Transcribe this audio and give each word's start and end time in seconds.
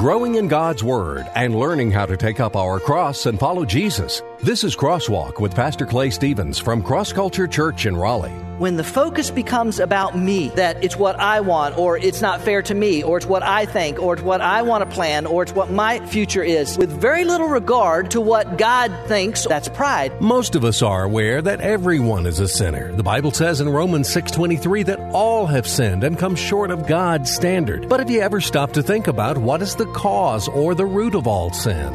growing 0.00 0.36
in 0.36 0.48
God's 0.48 0.82
Word, 0.82 1.26
and 1.34 1.54
learning 1.54 1.90
how 1.90 2.06
to 2.06 2.16
take 2.16 2.40
up 2.40 2.56
our 2.56 2.80
cross 2.80 3.26
and 3.26 3.38
follow 3.38 3.66
Jesus. 3.66 4.22
This 4.42 4.64
is 4.64 4.74
Crosswalk 4.74 5.38
with 5.38 5.54
Pastor 5.54 5.84
Clay 5.84 6.08
Stevens 6.08 6.58
from 6.58 6.82
Cross 6.82 7.12
Culture 7.12 7.46
Church 7.46 7.84
in 7.84 7.94
Raleigh. 7.94 8.30
When 8.56 8.78
the 8.78 8.84
focus 8.84 9.30
becomes 9.30 9.78
about 9.78 10.16
me, 10.16 10.48
that 10.56 10.82
it's 10.82 10.96
what 10.96 11.20
I 11.20 11.40
want, 11.40 11.76
or 11.76 11.98
it's 11.98 12.22
not 12.22 12.40
fair 12.40 12.62
to 12.62 12.74
me, 12.74 13.02
or 13.02 13.18
it's 13.18 13.26
what 13.26 13.42
I 13.42 13.66
think, 13.66 13.98
or 13.98 14.14
it's 14.14 14.22
what 14.22 14.40
I 14.40 14.62
want 14.62 14.82
to 14.82 14.94
plan, 14.94 15.26
or 15.26 15.42
it's 15.42 15.52
what 15.52 15.70
my 15.70 16.00
future 16.06 16.42
is, 16.42 16.78
with 16.78 16.90
very 16.90 17.24
little 17.24 17.48
regard 17.48 18.12
to 18.12 18.20
what 18.22 18.56
God 18.56 18.90
thinks, 19.08 19.44
that's 19.44 19.68
pride. 19.68 20.18
Most 20.22 20.54
of 20.54 20.64
us 20.64 20.80
are 20.80 21.04
aware 21.04 21.42
that 21.42 21.60
everyone 21.60 22.24
is 22.24 22.40
a 22.40 22.48
sinner. 22.48 22.90
The 22.92 23.02
Bible 23.02 23.32
says 23.32 23.60
in 23.60 23.68
Romans 23.68 24.08
6:23 24.08 24.84
that 24.84 25.00
all 25.12 25.48
have 25.48 25.66
sinned 25.66 26.02
and 26.02 26.18
come 26.18 26.34
short 26.34 26.70
of 26.70 26.86
God's 26.86 27.30
standard. 27.30 27.90
But 27.90 28.00
have 28.00 28.08
you 28.08 28.22
ever 28.22 28.40
stopped 28.40 28.72
to 28.72 28.82
think 28.82 29.06
about 29.06 29.36
what 29.36 29.60
is 29.60 29.74
the 29.74 29.92
cause 29.92 30.48
or 30.48 30.74
the 30.74 30.86
root 30.86 31.14
of 31.14 31.26
all 31.26 31.52
sin? 31.52 31.92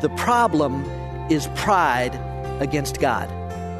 The 0.00 0.10
problem 0.10 0.84
is 1.30 1.48
pride 1.54 2.14
against 2.60 3.00
God. 3.00 3.30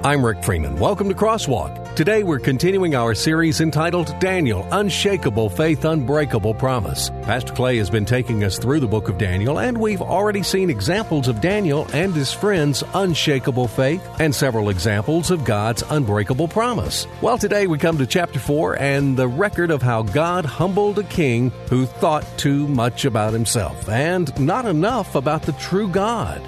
I'm 0.04 0.24
Rick 0.24 0.44
Freeman. 0.44 0.76
Welcome 0.76 1.08
to 1.08 1.14
Crosswalk. 1.14 1.96
Today 1.96 2.22
we're 2.22 2.38
continuing 2.38 2.94
our 2.94 3.16
series 3.16 3.60
entitled 3.60 4.16
Daniel 4.20 4.64
Unshakable 4.70 5.50
Faith, 5.50 5.84
Unbreakable 5.84 6.54
Promise. 6.54 7.10
Pastor 7.22 7.52
Clay 7.52 7.78
has 7.78 7.90
been 7.90 8.04
taking 8.04 8.44
us 8.44 8.60
through 8.60 8.78
the 8.78 8.86
book 8.86 9.08
of 9.08 9.18
Daniel, 9.18 9.58
and 9.58 9.76
we've 9.76 10.00
already 10.00 10.44
seen 10.44 10.70
examples 10.70 11.26
of 11.26 11.40
Daniel 11.40 11.88
and 11.92 12.14
his 12.14 12.32
friends' 12.32 12.84
unshakable 12.94 13.66
faith 13.66 14.08
and 14.20 14.32
several 14.32 14.68
examples 14.68 15.32
of 15.32 15.44
God's 15.44 15.82
unbreakable 15.90 16.46
promise. 16.46 17.08
Well, 17.20 17.36
today 17.36 17.66
we 17.66 17.78
come 17.78 17.98
to 17.98 18.06
chapter 18.06 18.38
4 18.38 18.78
and 18.78 19.16
the 19.16 19.26
record 19.26 19.72
of 19.72 19.82
how 19.82 20.02
God 20.02 20.44
humbled 20.44 21.00
a 21.00 21.04
king 21.04 21.50
who 21.68 21.86
thought 21.86 22.24
too 22.36 22.68
much 22.68 23.04
about 23.04 23.32
himself 23.32 23.88
and 23.88 24.38
not 24.38 24.64
enough 24.64 25.16
about 25.16 25.42
the 25.42 25.52
true 25.54 25.88
God. 25.88 26.40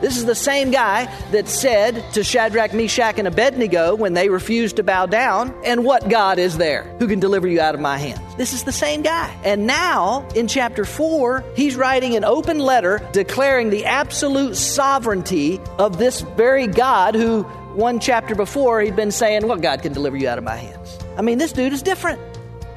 This 0.00 0.16
is 0.16 0.24
the 0.24 0.34
same 0.34 0.70
guy 0.70 1.06
that 1.30 1.48
said 1.48 2.04
to 2.12 2.24
Shadrach, 2.24 2.74
Meshach, 2.74 3.18
and 3.18 3.28
Abednego 3.28 3.94
when 3.94 4.14
they 4.14 4.28
refused 4.28 4.76
to 4.76 4.82
bow 4.82 5.06
down, 5.06 5.54
And 5.64 5.84
what 5.84 6.08
God 6.08 6.38
is 6.38 6.58
there 6.58 6.82
who 6.98 7.08
can 7.08 7.20
deliver 7.20 7.46
you 7.46 7.60
out 7.60 7.74
of 7.74 7.80
my 7.80 7.98
hands? 7.98 8.20
This 8.36 8.52
is 8.52 8.64
the 8.64 8.72
same 8.72 9.02
guy. 9.02 9.34
And 9.44 9.66
now, 9.66 10.26
in 10.34 10.48
chapter 10.48 10.84
4, 10.84 11.44
he's 11.56 11.76
writing 11.76 12.16
an 12.16 12.24
open 12.24 12.58
letter 12.58 13.06
declaring 13.12 13.70
the 13.70 13.84
absolute 13.84 14.56
sovereignty 14.56 15.60
of 15.78 15.98
this 15.98 16.20
very 16.20 16.66
God 16.66 17.14
who, 17.14 17.42
one 17.74 18.00
chapter 18.00 18.34
before, 18.34 18.80
he'd 18.80 18.96
been 18.96 19.12
saying, 19.12 19.46
Well, 19.46 19.58
God 19.58 19.82
can 19.82 19.92
deliver 19.92 20.16
you 20.16 20.28
out 20.28 20.38
of 20.38 20.44
my 20.44 20.56
hands. 20.56 20.98
I 21.16 21.22
mean, 21.22 21.38
this 21.38 21.52
dude 21.52 21.72
is 21.72 21.82
different. 21.82 22.20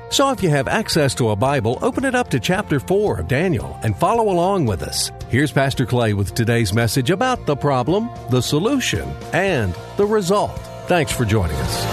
So 0.10 0.32
if 0.32 0.42
you 0.42 0.50
have 0.50 0.70
access 0.70 1.14
to 1.16 1.32
a 1.32 1.36
Bible, 1.36 1.78
open 1.82 2.06
it 2.06 2.16
up 2.16 2.30
to 2.30 2.40
chapter 2.40 2.80
4 2.80 3.20
of 3.20 3.28
Daniel 3.28 3.78
and 3.84 3.96
follow 3.96 4.32
along 4.32 4.66
with 4.66 4.82
us. 4.82 5.12
Here's 5.28 5.52
Pastor 5.52 5.86
Clay 5.86 6.14
with 6.14 6.34
today's 6.34 6.74
message 6.74 7.10
about 7.10 7.46
the 7.46 7.58
problem, 7.58 8.10
the 8.30 8.42
solution, 8.42 9.10
and 9.34 9.76
the 9.98 10.06
result. 10.06 10.58
Thanks 10.88 11.12
for 11.12 11.26
joining 11.26 11.58
us. 11.58 11.84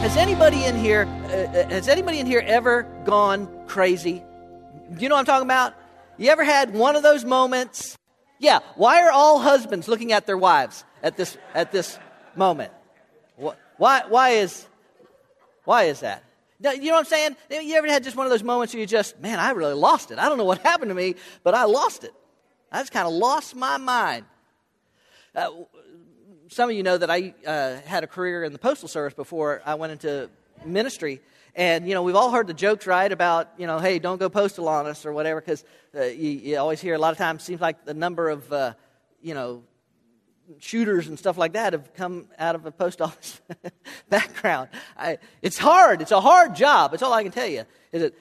Has 0.00 0.16
anybody 0.16 0.64
in 0.64 0.76
here 0.76 1.02
uh, 1.26 1.68
has 1.68 1.88
anybody 1.88 2.18
in 2.18 2.26
here 2.26 2.42
ever 2.46 2.84
gone 3.04 3.46
crazy? 3.66 4.24
You 4.98 5.10
know 5.10 5.16
what 5.16 5.20
I'm 5.20 5.26
talking 5.26 5.46
about? 5.46 5.74
You 6.16 6.30
ever 6.30 6.44
had 6.44 6.72
one 6.72 6.96
of 6.96 7.02
those 7.02 7.26
moments? 7.26 7.98
Yeah, 8.38 8.60
why 8.76 9.02
are 9.02 9.10
all 9.10 9.38
husbands 9.38 9.86
looking 9.86 10.12
at 10.12 10.26
their 10.26 10.38
wives 10.38 10.84
at 11.04 11.16
this 11.16 11.38
at 11.54 11.70
this 11.70 11.98
moment? 12.34 12.72
Why 13.76 14.02
why 14.08 14.30
is 14.30 14.66
why 15.64 15.84
is 15.84 16.00
that? 16.00 16.24
You 16.60 16.86
know 16.86 16.92
what 16.92 17.00
I'm 17.00 17.04
saying? 17.04 17.36
You 17.50 17.76
ever 17.76 17.86
had 17.86 18.02
just 18.02 18.16
one 18.16 18.26
of 18.26 18.30
those 18.30 18.42
moments 18.42 18.72
where 18.72 18.80
you 18.80 18.86
just, 18.86 19.20
man, 19.20 19.38
I 19.38 19.50
really 19.50 19.74
lost 19.74 20.10
it. 20.10 20.18
I 20.18 20.28
don't 20.28 20.38
know 20.38 20.44
what 20.44 20.58
happened 20.62 20.88
to 20.90 20.94
me, 20.94 21.16
but 21.42 21.54
I 21.54 21.64
lost 21.64 22.04
it. 22.04 22.14
I 22.72 22.80
just 22.80 22.92
kind 22.92 23.06
of 23.06 23.12
lost 23.12 23.54
my 23.54 23.76
mind. 23.76 24.24
Uh, 25.34 25.50
some 26.48 26.70
of 26.70 26.76
you 26.76 26.82
know 26.82 26.96
that 26.96 27.10
I 27.10 27.34
uh, 27.46 27.80
had 27.84 28.02
a 28.02 28.06
career 28.06 28.44
in 28.44 28.52
the 28.52 28.58
Postal 28.58 28.88
Service 28.88 29.14
before 29.14 29.62
I 29.66 29.74
went 29.74 29.92
into 29.92 30.30
ministry. 30.64 31.20
And, 31.54 31.86
you 31.86 31.94
know, 31.94 32.02
we've 32.02 32.16
all 32.16 32.30
heard 32.30 32.46
the 32.46 32.54
jokes, 32.54 32.86
right, 32.86 33.10
about, 33.10 33.52
you 33.58 33.66
know, 33.66 33.78
hey, 33.78 33.98
don't 33.98 34.18
go 34.18 34.28
postal 34.28 34.68
on 34.68 34.86
us 34.86 35.06
or 35.06 35.12
whatever, 35.12 35.40
because 35.40 35.64
uh, 35.94 36.04
you, 36.04 36.30
you, 36.30 36.58
always 36.58 36.80
hear 36.80 36.94
a 36.94 36.98
lot 36.98 37.12
of 37.12 37.18
times, 37.18 37.44
seems 37.44 37.60
like 37.60 37.84
the 37.84 37.94
number 37.94 38.28
of, 38.28 38.52
uh, 38.52 38.74
you 39.22 39.34
know, 39.34 39.62
shooters 40.58 41.06
and 41.08 41.18
stuff 41.18 41.38
like 41.38 41.52
that 41.54 41.72
have 41.72 41.94
come 41.94 42.28
out 42.38 42.54
of 42.54 42.66
a 42.66 42.70
post 42.70 43.00
office 43.00 43.40
background. 44.08 44.68
I, 44.96 45.18
it's 45.42 45.58
hard. 45.58 46.02
It's 46.02 46.12
a 46.12 46.20
hard 46.20 46.54
job. 46.54 46.90
That's 46.90 47.02
all 47.02 47.12
I 47.12 47.22
can 47.22 47.32
tell 47.32 47.46
you. 47.46 47.64
Is 47.92 48.02
it? 48.02 48.18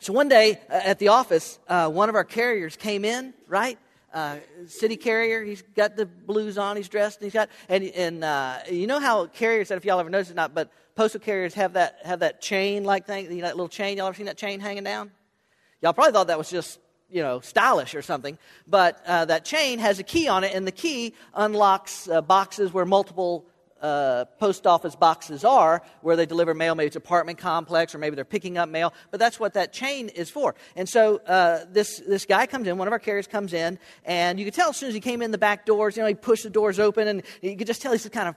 So 0.00 0.12
one 0.12 0.28
day 0.28 0.60
uh, 0.70 0.80
at 0.84 0.98
the 0.98 1.08
office, 1.08 1.58
uh, 1.68 1.88
one 1.88 2.08
of 2.08 2.14
our 2.14 2.24
carriers 2.24 2.76
came 2.76 3.04
in, 3.04 3.34
right? 3.48 3.78
Uh, 4.12 4.36
city 4.66 4.96
carrier. 4.96 5.42
He's 5.42 5.62
got 5.74 5.96
the 5.96 6.06
blues 6.06 6.58
on. 6.58 6.76
He's 6.76 6.88
dressed. 6.88 7.18
And 7.18 7.24
he's 7.24 7.34
got 7.34 7.48
and 7.68 7.84
and 7.84 8.24
uh, 8.24 8.58
you 8.70 8.86
know 8.86 9.00
how 9.00 9.26
carriers. 9.26 9.68
That 9.68 9.76
if 9.76 9.84
y'all 9.84 10.00
ever 10.00 10.10
noticed 10.10 10.30
it, 10.30 10.34
not, 10.34 10.54
but 10.54 10.70
postal 10.94 11.20
carriers 11.20 11.54
have 11.54 11.74
that 11.74 11.98
have 12.04 12.20
that 12.20 12.40
chain 12.40 12.84
like 12.84 13.06
thing. 13.06 13.24
You 13.30 13.38
know 13.38 13.42
that 13.42 13.56
little 13.56 13.68
chain. 13.68 13.98
Y'all 13.98 14.06
ever 14.06 14.16
seen 14.16 14.26
that 14.26 14.38
chain 14.38 14.60
hanging 14.60 14.84
down? 14.84 15.10
Y'all 15.82 15.92
probably 15.92 16.12
thought 16.12 16.28
that 16.28 16.38
was 16.38 16.48
just 16.48 16.78
you 17.10 17.22
know 17.22 17.40
stylish 17.40 17.94
or 17.94 18.02
something. 18.02 18.38
But 18.66 19.02
uh, 19.06 19.24
that 19.26 19.44
chain 19.44 19.78
has 19.78 19.98
a 19.98 20.02
key 20.02 20.28
on 20.28 20.44
it, 20.44 20.54
and 20.54 20.66
the 20.66 20.72
key 20.72 21.14
unlocks 21.34 22.08
uh, 22.08 22.20
boxes 22.22 22.72
where 22.72 22.84
multiple 22.84 23.46
uh, 23.80 24.24
post 24.38 24.66
office 24.66 24.96
boxes 24.96 25.44
are 25.44 25.82
where 26.00 26.16
they 26.16 26.26
deliver 26.26 26.54
mail. 26.54 26.74
Maybe 26.74 26.86
it's 26.86 26.96
apartment 26.96 27.38
complex, 27.38 27.94
or 27.94 27.98
maybe 27.98 28.16
they're 28.16 28.24
picking 28.24 28.58
up 28.58 28.68
mail. 28.68 28.92
But 29.10 29.20
that's 29.20 29.38
what 29.38 29.54
that 29.54 29.72
chain 29.72 30.08
is 30.08 30.30
for. 30.30 30.54
And 30.74 30.88
so 30.88 31.18
uh, 31.26 31.64
this 31.70 32.00
this 32.00 32.24
guy 32.24 32.46
comes 32.46 32.66
in. 32.66 32.78
One 32.78 32.88
of 32.88 32.92
our 32.92 32.98
carriers 32.98 33.26
comes 33.26 33.52
in, 33.52 33.78
and 34.04 34.38
you 34.38 34.44
could 34.44 34.54
tell 34.54 34.70
as 34.70 34.76
soon 34.76 34.88
as 34.88 34.94
he 34.94 35.00
came 35.00 35.22
in 35.22 35.30
the 35.30 35.38
back 35.38 35.66
doors. 35.66 35.96
You 35.96 36.02
know, 36.02 36.08
he 36.08 36.14
pushed 36.14 36.44
the 36.44 36.50
doors 36.50 36.78
open, 36.78 37.08
and 37.08 37.22
you 37.42 37.56
could 37.56 37.66
just 37.66 37.82
tell 37.82 37.92
he's 37.92 38.08
kind 38.08 38.28
of 38.28 38.34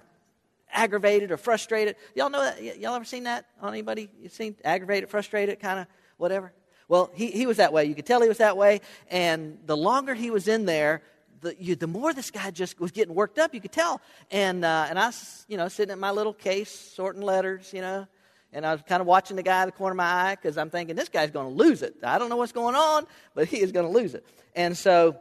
aggravated 0.72 1.32
or 1.32 1.38
frustrated. 1.38 1.96
Y'all 2.16 2.30
know 2.30 2.44
that? 2.44 2.80
Y'all 2.80 2.96
ever 2.96 3.06
seen 3.06 3.24
that 3.24 3.46
on 3.62 3.74
anybody? 3.74 4.10
You've 4.22 4.34
seen 4.34 4.56
aggravated, 4.64 5.10
frustrated, 5.10 5.60
kind 5.60 5.80
of 5.80 5.88
whatever? 6.18 6.54
Well, 6.90 7.12
he, 7.14 7.28
he 7.28 7.46
was 7.46 7.58
that 7.58 7.72
way. 7.72 7.86
You 7.86 7.96
could 7.96 8.08
tell 8.08 8.22
he 8.22 8.28
was 8.28 8.40
that 8.40 8.58
way. 8.58 8.82
And 9.10 9.60
the 9.66 9.78
longer 9.78 10.16
he 10.16 10.32
was 10.32 10.48
in 10.48 10.66
there, 10.66 11.04
the, 11.42 11.56
you, 11.58 11.76
the 11.76 11.88
more 11.88 12.14
this 12.14 12.32
guy 12.32 12.52
just 12.52 12.80
was 12.80 12.92
getting 12.92 13.14
worked 13.14 13.38
up, 13.38 13.54
you 13.54 13.62
could 13.62 13.72
tell. 13.72 14.02
And, 14.32 14.66
uh, 14.66 14.88
and 14.90 15.00
I 15.00 15.06
was, 15.08 15.46
you 15.48 15.56
know, 15.56 15.70
sitting 15.70 15.92
at 15.92 16.00
my 16.00 16.12
little 16.12 16.34
case, 16.34 16.72
sorting 16.72 17.22
letters, 17.22 17.72
you 17.74 17.82
know, 17.82 18.08
and 18.52 18.66
I 18.66 18.74
was 18.74 18.82
kind 18.88 19.02
of 19.02 19.08
watching 19.08 19.38
the 19.38 19.44
guy 19.44 19.62
in 19.62 19.68
the 19.68 19.72
corner 19.72 19.92
of 19.92 19.98
my 19.98 20.32
eye 20.32 20.36
because 20.36 20.58
I'm 20.58 20.72
thinking, 20.72 20.96
this 20.96 21.10
guy's 21.10 21.30
going 21.30 21.48
to 21.48 21.54
lose 21.54 21.84
it. 21.84 21.96
I 22.04 22.18
don't 22.18 22.28
know 22.28 22.38
what's 22.38 22.52
going 22.52 22.76
on, 22.76 23.06
but 23.36 23.48
he 23.48 23.62
is 23.62 23.72
going 23.72 23.86
to 23.86 23.92
lose 23.92 24.16
it. 24.16 24.26
And 24.56 24.76
so, 24.76 25.16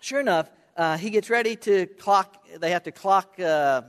sure 0.00 0.20
enough, 0.20 0.50
uh, 0.76 0.96
he 0.98 1.10
gets 1.10 1.30
ready 1.30 1.54
to 1.54 1.86
clock, 1.86 2.44
they 2.58 2.72
have 2.72 2.82
to 2.82 2.92
clock, 2.92 3.38
uh, 3.38 3.82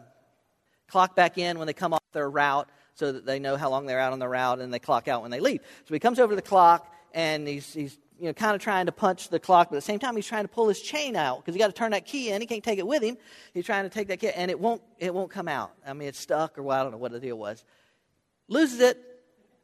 clock 0.87 1.15
back 1.15 1.39
in 1.39 1.57
when 1.57 1.65
they 1.65 1.73
come 1.73 1.93
off 1.93 2.03
their 2.13 2.29
route 2.29 2.69
so 3.01 3.11
that 3.11 3.25
they 3.25 3.39
know 3.39 3.57
how 3.57 3.67
long 3.67 3.87
they're 3.87 3.99
out 3.99 4.13
on 4.13 4.19
the 4.19 4.27
route 4.27 4.59
and 4.59 4.71
they 4.71 4.77
clock 4.77 5.07
out 5.07 5.23
when 5.23 5.31
they 5.31 5.39
leave. 5.39 5.59
So 5.85 5.93
he 5.95 5.99
comes 5.99 6.19
over 6.19 6.33
to 6.33 6.35
the 6.35 6.41
clock 6.43 6.93
and 7.15 7.47
he's, 7.47 7.73
he's 7.73 7.97
you 8.19 8.27
know, 8.27 8.33
kind 8.33 8.53
of 8.53 8.61
trying 8.61 8.85
to 8.85 8.91
punch 8.91 9.29
the 9.29 9.39
clock, 9.39 9.69
but 9.71 9.77
at 9.77 9.79
the 9.79 9.81
same 9.81 9.97
time, 9.97 10.15
he's 10.15 10.27
trying 10.27 10.43
to 10.43 10.47
pull 10.47 10.67
his 10.67 10.79
chain 10.79 11.15
out 11.15 11.39
because 11.39 11.55
he 11.55 11.59
got 11.59 11.65
to 11.65 11.73
turn 11.73 11.89
that 11.91 12.05
key 12.05 12.29
in. 12.29 12.39
He 12.41 12.45
can't 12.45 12.63
take 12.63 12.77
it 12.77 12.85
with 12.85 13.01
him. 13.01 13.17
He's 13.55 13.65
trying 13.65 13.85
to 13.85 13.89
take 13.89 14.07
that 14.09 14.19
key, 14.19 14.29
and 14.29 14.51
it 14.51 14.59
won't, 14.59 14.83
it 14.99 15.11
won't 15.11 15.31
come 15.31 15.47
out. 15.47 15.71
I 15.85 15.93
mean, 15.93 16.09
it's 16.09 16.19
stuck, 16.19 16.59
or 16.59 16.71
I 16.71 16.83
don't 16.83 16.91
know 16.91 16.99
what 16.99 17.11
the 17.11 17.19
deal 17.19 17.39
was. 17.39 17.65
Loses 18.47 18.79
it. 18.79 18.99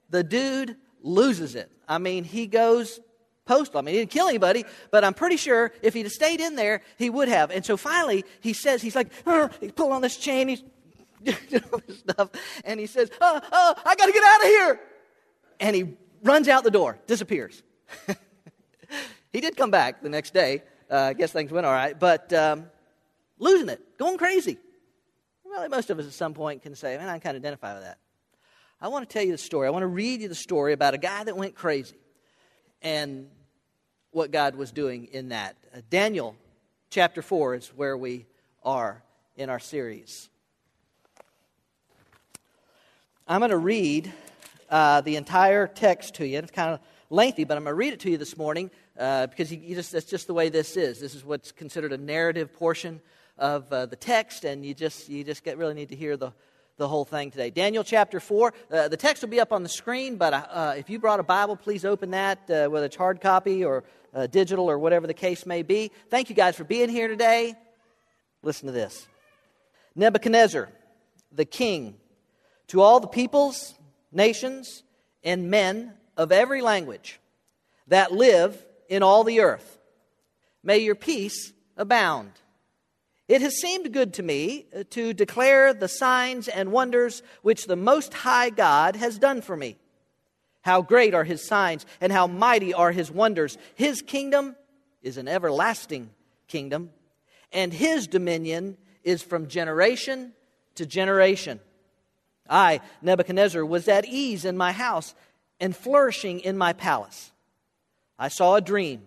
The 0.10 0.24
dude 0.24 0.76
loses 1.04 1.54
it. 1.54 1.72
I 1.88 2.00
mean, 2.00 2.24
he 2.24 2.48
goes 2.48 3.00
postal. 3.46 3.78
I 3.78 3.84
mean, 3.84 3.94
he 3.94 4.02
didn't 4.02 4.12
kill 4.12 4.28
anybody, 4.28 4.66
but 4.90 5.04
I'm 5.04 5.14
pretty 5.14 5.38
sure 5.38 5.72
if 5.84 5.94
he'd 5.94 6.08
have 6.08 6.12
stayed 6.12 6.40
in 6.40 6.56
there, 6.56 6.82
he 6.98 7.12
would 7.12 7.28
have. 7.28 7.52
And 7.52 7.64
so 7.64 7.78
finally, 7.78 8.26
he 8.42 8.54
says, 8.54 8.82
he's 8.82 8.96
like, 8.96 9.12
he's 9.60 9.72
pulling 9.74 9.94
on 9.94 10.02
this 10.02 10.18
chain, 10.18 10.48
he's 10.48 10.64
stuff, 11.90 12.30
and 12.64 12.80
he 12.80 12.86
says, 12.86 13.10
oh, 13.20 13.42
oh, 13.52 13.74
I 13.86 13.96
got 13.96 14.06
to 14.06 14.12
get 14.12 14.24
out 14.24 14.42
of 14.42 14.48
here. 14.48 14.80
And 15.60 15.76
he 15.76 15.98
runs 16.24 16.48
out 16.48 16.64
the 16.64 16.72
door, 16.72 17.00
disappears. 17.08 17.64
He 19.38 19.42
did 19.42 19.56
come 19.56 19.72
back 19.72 20.02
the 20.02 20.10
next 20.10 20.34
day. 20.34 20.64
Uh, 20.90 20.98
I 20.98 21.14
guess 21.14 21.32
things 21.32 21.52
went 21.52 21.66
all 21.66 21.74
right, 21.74 22.00
but 22.00 22.32
um, 22.34 22.66
losing 23.38 23.70
it, 23.70 23.98
going 23.98 24.18
crazy. 24.18 24.58
Really, 25.46 25.68
most 25.68 25.90
of 25.90 26.00
us 26.00 26.06
at 26.06 26.14
some 26.14 26.34
point 26.34 26.62
can 26.62 26.76
say, 26.76 26.98
man, 26.98 27.08
I 27.08 27.14
can 27.14 27.22
kind 27.22 27.38
of 27.38 27.44
identify 27.44 27.74
with 27.74 27.84
that. 27.84 27.98
I 28.82 28.88
want 28.88 29.08
to 29.08 29.14
tell 29.14 29.24
you 29.24 29.32
the 29.32 29.38
story. 29.38 29.68
I 29.68 29.72
want 29.72 29.84
to 29.84 29.88
read 29.88 30.22
you 30.22 30.28
the 30.28 30.36
story 30.36 30.74
about 30.74 30.94
a 30.94 30.98
guy 30.98 31.24
that 31.24 31.36
went 31.36 31.56
crazy 31.56 31.98
and 32.82 33.28
what 34.12 34.32
God 34.32 34.56
was 34.56 34.72
doing 34.72 35.06
in 35.12 35.30
that. 35.30 35.56
Uh, 35.72 35.82
Daniel 35.90 36.36
chapter 36.90 37.22
4 37.22 37.56
is 37.56 37.68
where 37.76 37.98
we 37.98 38.26
are 38.64 39.04
in 39.36 39.50
our 39.50 39.60
series. 39.60 40.30
I'm 43.30 43.42
going 43.42 43.52
to 43.52 43.58
read 43.58 44.14
uh, 44.70 45.02
the 45.02 45.18
entire 45.18 45.68
text 45.68 46.16
to 46.16 46.26
you. 46.26 46.40
It's 46.40 46.50
kind 46.50 46.72
of 46.72 46.80
lengthy, 47.10 47.44
but 47.44 47.58
I'm 47.58 47.66
going 47.66 47.74
to 47.74 47.78
read 47.78 47.92
it 47.92 48.00
to 48.02 48.10
you 48.10 48.18
this 48.18 48.38
morning 48.38 48.72
uh, 48.98 49.28
because 49.28 49.52
you, 49.52 49.60
you 49.62 49.76
just, 49.76 49.92
that's 49.92 50.06
just 50.06 50.28
the 50.28 50.34
way 50.34 50.48
this 50.48 50.78
is. 50.78 51.02
This 51.02 51.14
is 51.14 51.26
what's 51.26 51.52
considered 51.52 51.92
a 51.92 51.98
narrative 51.98 52.54
portion 52.54 53.02
of 53.38 53.70
uh, 53.74 53.86
the 53.86 53.98
text, 53.98 54.46
and 54.46 54.66
you 54.66 54.74
just, 54.74 55.10
you 55.10 55.26
just 55.26 55.44
get, 55.44 55.58
really 55.58 55.74
need 55.74 55.90
to 55.90 55.96
hear 55.98 56.16
the, 56.16 56.32
the 56.78 56.88
whole 56.88 57.04
thing 57.04 57.30
today. 57.30 57.50
Daniel 57.50 57.84
chapter 57.84 58.22
4. 58.22 58.54
Uh, 58.72 58.88
the 58.88 58.96
text 58.96 59.22
will 59.24 59.30
be 59.30 59.42
up 59.42 59.52
on 59.52 59.62
the 59.62 59.68
screen, 59.68 60.16
but 60.16 60.34
uh, 60.34 60.76
if 60.78 60.90
you 60.90 60.98
brought 60.98 61.20
a 61.20 61.24
Bible, 61.24 61.58
please 61.58 61.84
open 61.84 62.12
that, 62.12 62.50
uh, 62.50 62.70
whether 62.70 62.86
it's 62.86 62.96
hard 62.96 63.20
copy 63.20 63.66
or 63.66 63.84
uh, 64.14 64.28
digital 64.28 64.72
or 64.72 64.80
whatever 64.80 65.06
the 65.06 65.14
case 65.14 65.46
may 65.46 65.64
be. 65.64 65.92
Thank 66.10 66.30
you 66.30 66.36
guys 66.36 66.56
for 66.56 66.64
being 66.64 66.88
here 66.88 67.10
today. 67.10 67.56
Listen 68.42 68.68
to 68.68 68.72
this 68.72 69.06
Nebuchadnezzar, 69.98 70.70
the 71.34 71.44
king, 71.44 71.96
to 72.68 72.82
all 72.82 73.00
the 73.00 73.08
peoples, 73.08 73.76
nations, 74.12 74.84
and 75.24 75.50
men 75.50 75.94
of 76.16 76.32
every 76.32 76.62
language 76.62 77.20
that 77.88 78.12
live 78.12 78.66
in 78.90 79.04
all 79.04 79.24
the 79.24 79.40
earth, 79.40 79.80
may 80.64 80.78
your 80.78 80.96
peace 80.96 81.54
abound. 81.76 82.32
It 83.28 83.42
has 83.42 83.56
seemed 83.56 83.92
good 83.92 84.14
to 84.16 84.24
me 84.24 84.68
uh, 84.76 84.84
to 84.92 85.14
declare 85.14 85.74
the 85.74 85.90
signs 85.90 86.48
and 86.48 86.72
wonders 86.72 87.22
which 87.42 87.66
the 87.66 87.76
Most 87.76 88.14
High 88.14 88.50
God 88.50 88.96
has 88.96 89.20
done 89.20 89.42
for 89.42 89.58
me. 89.58 89.78
How 90.62 90.82
great 90.82 91.14
are 91.14 91.24
his 91.24 91.46
signs, 91.46 91.86
and 92.02 92.12
how 92.12 92.28
mighty 92.28 92.74
are 92.74 92.92
his 92.92 93.12
wonders. 93.12 93.58
His 93.76 94.02
kingdom 94.02 94.56
is 95.02 95.18
an 95.18 95.28
everlasting 95.28 96.10
kingdom, 96.48 96.92
and 97.52 97.74
his 97.74 98.08
dominion 98.08 98.78
is 99.04 99.22
from 99.22 99.48
generation 99.48 100.34
to 100.76 100.86
generation. 100.86 101.60
I, 102.50 102.82
Nebuchadnezzar, 103.02 103.66
was 103.66 103.88
at 103.88 104.06
ease 104.06 104.46
in 104.46 104.58
my 104.58 104.72
house 104.72 105.16
and 105.60 105.76
flourishing 105.76 106.40
in 106.40 106.58
my 106.58 106.74
palace. 106.74 107.32
I 108.18 108.30
saw 108.30 108.56
a 108.56 108.62
dream 108.62 109.04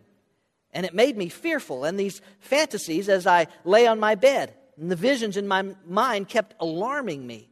and 0.72 0.87
it 0.87 0.94
made 0.94 1.16
me 1.16 1.28
fearful. 1.28 1.84
And 1.84 1.98
these 1.98 2.20
fantasies, 2.38 3.08
as 3.08 3.26
I 3.26 3.46
lay 3.64 3.87
on 3.87 3.98
my 3.98 4.14
bed, 4.14 4.54
and 4.78 4.90
the 4.90 4.96
visions 4.96 5.37
in 5.37 5.48
my 5.48 5.75
mind 5.87 6.28
kept 6.28 6.54
alarming 6.60 7.26
me. 7.26 7.48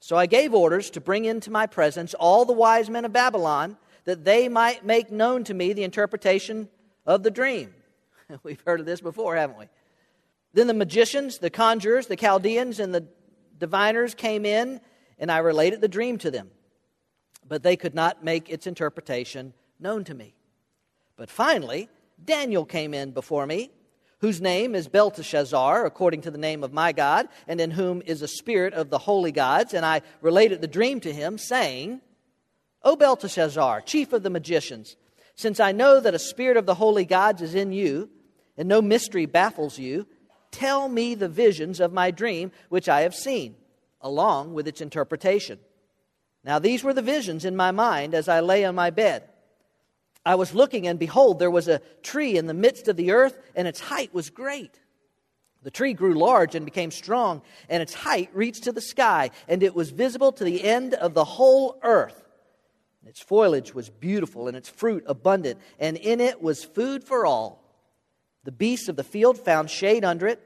So 0.00 0.16
I 0.16 0.26
gave 0.26 0.54
orders 0.54 0.90
to 0.90 1.00
bring 1.00 1.26
into 1.26 1.50
my 1.50 1.66
presence 1.66 2.14
all 2.14 2.44
the 2.44 2.52
wise 2.52 2.88
men 2.88 3.04
of 3.04 3.12
Babylon, 3.12 3.76
that 4.04 4.24
they 4.24 4.48
might 4.48 4.84
make 4.84 5.12
known 5.12 5.44
to 5.44 5.54
me 5.54 5.72
the 5.72 5.84
interpretation 5.84 6.68
of 7.04 7.22
the 7.22 7.30
dream. 7.30 7.74
We've 8.42 8.62
heard 8.64 8.80
of 8.80 8.86
this 8.86 9.00
before, 9.00 9.36
haven't 9.36 9.58
we? 9.58 9.66
Then 10.54 10.66
the 10.66 10.74
magicians, 10.74 11.38
the 11.38 11.50
conjurers, 11.50 12.06
the 12.06 12.16
Chaldeans, 12.16 12.80
and 12.80 12.94
the 12.94 13.06
diviners 13.58 14.14
came 14.14 14.46
in, 14.46 14.80
and 15.20 15.30
I 15.30 15.38
related 15.38 15.80
the 15.80 15.88
dream 15.88 16.18
to 16.18 16.30
them. 16.30 16.50
But 17.46 17.62
they 17.62 17.76
could 17.76 17.94
not 17.94 18.24
make 18.24 18.50
its 18.50 18.66
interpretation 18.66 19.54
known 19.78 20.02
to 20.04 20.14
me. 20.14 20.34
But 21.16 21.30
finally, 21.30 21.88
Daniel 22.22 22.64
came 22.64 22.94
in 22.94 23.12
before 23.12 23.46
me, 23.46 23.70
whose 24.20 24.40
name 24.40 24.74
is 24.74 24.88
Belteshazzar, 24.88 25.86
according 25.86 26.22
to 26.22 26.30
the 26.30 26.38
name 26.38 26.64
of 26.64 26.72
my 26.72 26.92
God, 26.92 27.28
and 27.46 27.60
in 27.60 27.70
whom 27.70 28.02
is 28.04 28.22
a 28.22 28.28
spirit 28.28 28.74
of 28.74 28.90
the 28.90 28.98
holy 28.98 29.32
gods. 29.32 29.74
And 29.74 29.84
I 29.84 30.02
related 30.20 30.60
the 30.60 30.66
dream 30.66 31.00
to 31.00 31.12
him, 31.12 31.38
saying, 31.38 32.00
O 32.82 32.96
Belteshazzar, 32.96 33.82
chief 33.82 34.12
of 34.12 34.22
the 34.22 34.30
magicians, 34.30 34.96
since 35.34 35.60
I 35.60 35.72
know 35.72 36.00
that 36.00 36.14
a 36.14 36.18
spirit 36.18 36.56
of 36.56 36.66
the 36.66 36.74
holy 36.74 37.04
gods 37.04 37.40
is 37.40 37.54
in 37.54 37.72
you, 37.72 38.10
and 38.56 38.68
no 38.68 38.82
mystery 38.82 39.26
baffles 39.26 39.78
you, 39.78 40.06
tell 40.50 40.88
me 40.88 41.14
the 41.14 41.28
visions 41.28 41.80
of 41.80 41.92
my 41.92 42.10
dream 42.10 42.52
which 42.68 42.88
I 42.88 43.02
have 43.02 43.14
seen, 43.14 43.54
along 44.00 44.54
with 44.54 44.66
its 44.68 44.80
interpretation. 44.80 45.58
Now, 46.44 46.58
these 46.58 46.82
were 46.82 46.94
the 46.94 47.02
visions 47.02 47.44
in 47.44 47.56
my 47.56 47.70
mind 47.70 48.14
as 48.14 48.28
I 48.28 48.40
lay 48.40 48.64
on 48.64 48.74
my 48.74 48.90
bed. 48.90 49.24
I 50.24 50.34
was 50.34 50.54
looking, 50.54 50.86
and 50.86 50.98
behold, 50.98 51.38
there 51.38 51.50
was 51.50 51.68
a 51.68 51.80
tree 52.02 52.36
in 52.36 52.46
the 52.46 52.54
midst 52.54 52.88
of 52.88 52.96
the 52.96 53.12
earth, 53.12 53.38
and 53.54 53.66
its 53.66 53.80
height 53.80 54.12
was 54.12 54.30
great. 54.30 54.78
The 55.62 55.70
tree 55.70 55.92
grew 55.92 56.14
large 56.14 56.54
and 56.54 56.64
became 56.64 56.90
strong, 56.90 57.42
and 57.68 57.82
its 57.82 57.94
height 57.94 58.30
reached 58.32 58.64
to 58.64 58.72
the 58.72 58.80
sky, 58.80 59.30
and 59.48 59.62
it 59.62 59.74
was 59.74 59.90
visible 59.90 60.32
to 60.32 60.44
the 60.44 60.62
end 60.64 60.94
of 60.94 61.14
the 61.14 61.24
whole 61.24 61.78
earth. 61.82 62.24
Its 63.06 63.20
foliage 63.20 63.74
was 63.74 63.90
beautiful, 63.90 64.48
and 64.48 64.56
its 64.56 64.68
fruit 64.68 65.04
abundant, 65.06 65.58
and 65.78 65.96
in 65.96 66.20
it 66.20 66.42
was 66.42 66.64
food 66.64 67.04
for 67.04 67.26
all. 67.26 67.62
The 68.44 68.52
beasts 68.52 68.88
of 68.88 68.96
the 68.96 69.04
field 69.04 69.38
found 69.38 69.70
shade 69.70 70.04
under 70.04 70.26
it, 70.26 70.40